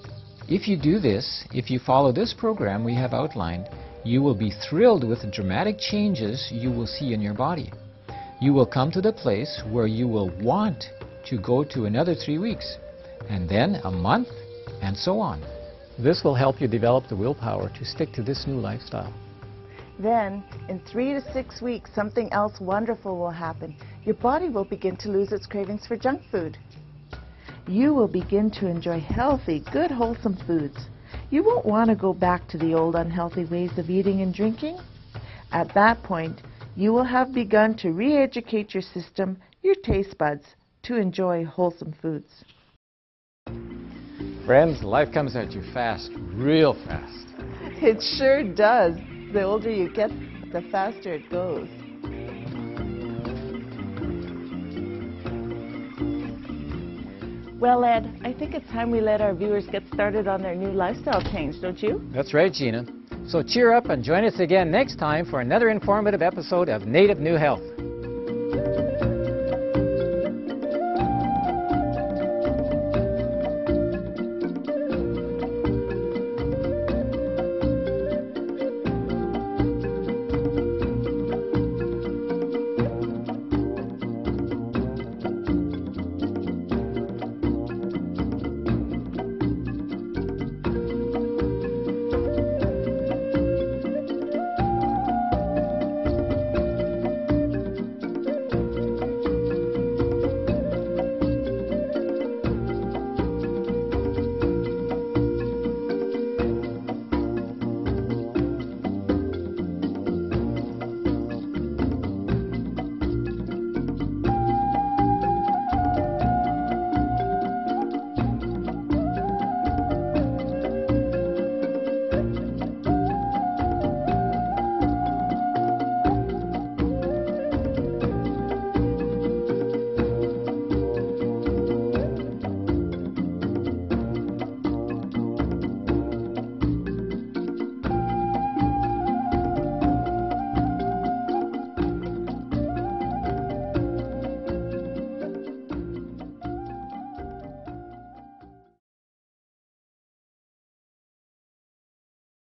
If 0.48 0.68
you 0.68 0.78
do 0.78 1.00
this, 1.00 1.46
if 1.52 1.72
you 1.72 1.80
follow 1.80 2.12
this 2.12 2.34
program 2.34 2.84
we 2.84 2.94
have 2.96 3.14
outlined, 3.14 3.68
you 4.04 4.22
will 4.22 4.36
be 4.36 4.52
thrilled 4.52 5.04
with 5.04 5.22
the 5.22 5.32
dramatic 5.32 5.80
changes 5.80 6.50
you 6.52 6.70
will 6.70 6.86
see 6.86 7.14
in 7.14 7.22
your 7.22 7.34
body. 7.34 7.72
You 8.40 8.54
will 8.54 8.68
come 8.68 8.92
to 8.92 9.02
the 9.02 9.14
place 9.14 9.64
where 9.72 9.88
you 9.88 10.08
will 10.08 10.30
want 10.42 10.86
to 11.26 11.38
go 11.40 11.64
to 11.64 11.86
another 11.86 12.14
three 12.14 12.38
weeks, 12.38 12.78
and 13.28 13.50
then 13.50 13.82
a 13.84 13.92
month, 13.92 14.28
and 14.82 14.96
so 14.96 15.20
on. 15.20 15.42
This 15.98 16.24
will 16.26 16.36
help 16.36 16.60
you 16.60 16.68
develop 16.68 17.08
the 17.08 17.16
willpower 17.16 17.70
to 17.70 17.86
stick 17.86 18.12
to 18.14 18.24
this 18.24 18.46
new 18.48 18.60
lifestyle. 18.60 19.14
Then, 19.98 20.44
in 20.68 20.80
three 20.82 21.14
to 21.14 21.22
six 21.32 21.62
weeks, 21.62 21.90
something 21.96 22.32
else 22.34 22.60
wonderful 22.60 23.18
will 23.18 23.32
happen. 23.32 23.78
Your 24.04 24.16
body 24.16 24.50
will 24.50 24.66
begin 24.66 24.98
to 24.98 25.10
lose 25.10 25.32
its 25.32 25.46
cravings 25.46 25.88
for 25.88 25.96
junk 25.96 26.22
food. 26.30 26.58
You 27.66 27.94
will 27.94 28.10
begin 28.10 28.52
to 28.52 28.68
enjoy 28.68 29.00
healthy, 29.00 29.64
good, 29.72 29.90
wholesome 29.90 30.38
foods. 30.46 30.78
You 31.30 31.44
won't 31.44 31.66
want 31.66 31.90
to 31.90 31.96
go 31.96 32.14
back 32.14 32.48
to 32.50 32.58
the 32.58 32.74
old 32.74 32.96
unhealthy 32.96 33.46
ways 33.46 33.78
of 33.78 33.90
eating 33.90 34.22
and 34.22 34.34
drinking. 34.34 34.80
At 35.54 35.74
that 35.76 36.04
point, 36.04 36.42
you 36.76 36.92
will 36.92 37.06
have 37.06 37.34
begun 37.34 37.74
to 37.78 37.92
re-educate 37.92 38.74
your 38.74 38.84
system, 38.84 39.38
your 39.64 39.76
taste 39.76 40.18
buds, 40.18 40.46
to 40.84 40.98
enjoy 40.98 41.46
wholesome 41.46 41.94
foods. 42.02 42.44
Friends, 44.46 44.84
life 44.84 45.12
comes 45.12 45.36
at 45.36 45.54
you 45.54 45.64
fast, 45.74 46.12
real 46.34 46.76
fast. 46.86 47.30
It 47.82 48.00
sure 48.18 48.44
does. 48.44 48.94
The 49.34 49.42
older 49.42 49.72
you 49.72 49.90
get, 49.90 50.12
the 50.54 50.62
faster 50.72 51.14
it 51.16 51.28
goes. 51.32 51.68
Well, 57.60 57.84
Ed, 57.84 58.20
I 58.24 58.34
think 58.34 58.54
it's 58.54 58.70
time 58.70 58.92
we 58.92 59.02
let 59.02 59.20
our 59.20 59.34
viewers 59.34 59.66
get 59.66 59.82
started 59.92 60.28
on 60.28 60.44
their 60.44 60.54
new 60.54 60.72
lifestyle 60.72 61.24
change, 61.32 61.60
don't 61.60 61.82
you? 61.82 62.08
That's 62.14 62.36
right, 62.36 62.54
Gina. 62.54 62.86
So 63.28 63.42
cheer 63.42 63.74
up 63.74 63.90
and 63.90 64.04
join 64.04 64.26
us 64.26 64.40
again 64.40 64.70
next 64.70 64.98
time 64.98 65.26
for 65.26 65.42
another 65.42 65.70
informative 65.70 66.22
episode 66.22 66.70
of 66.70 66.86
Native 66.86 67.18
New 67.18 67.36
Health. 67.36 67.64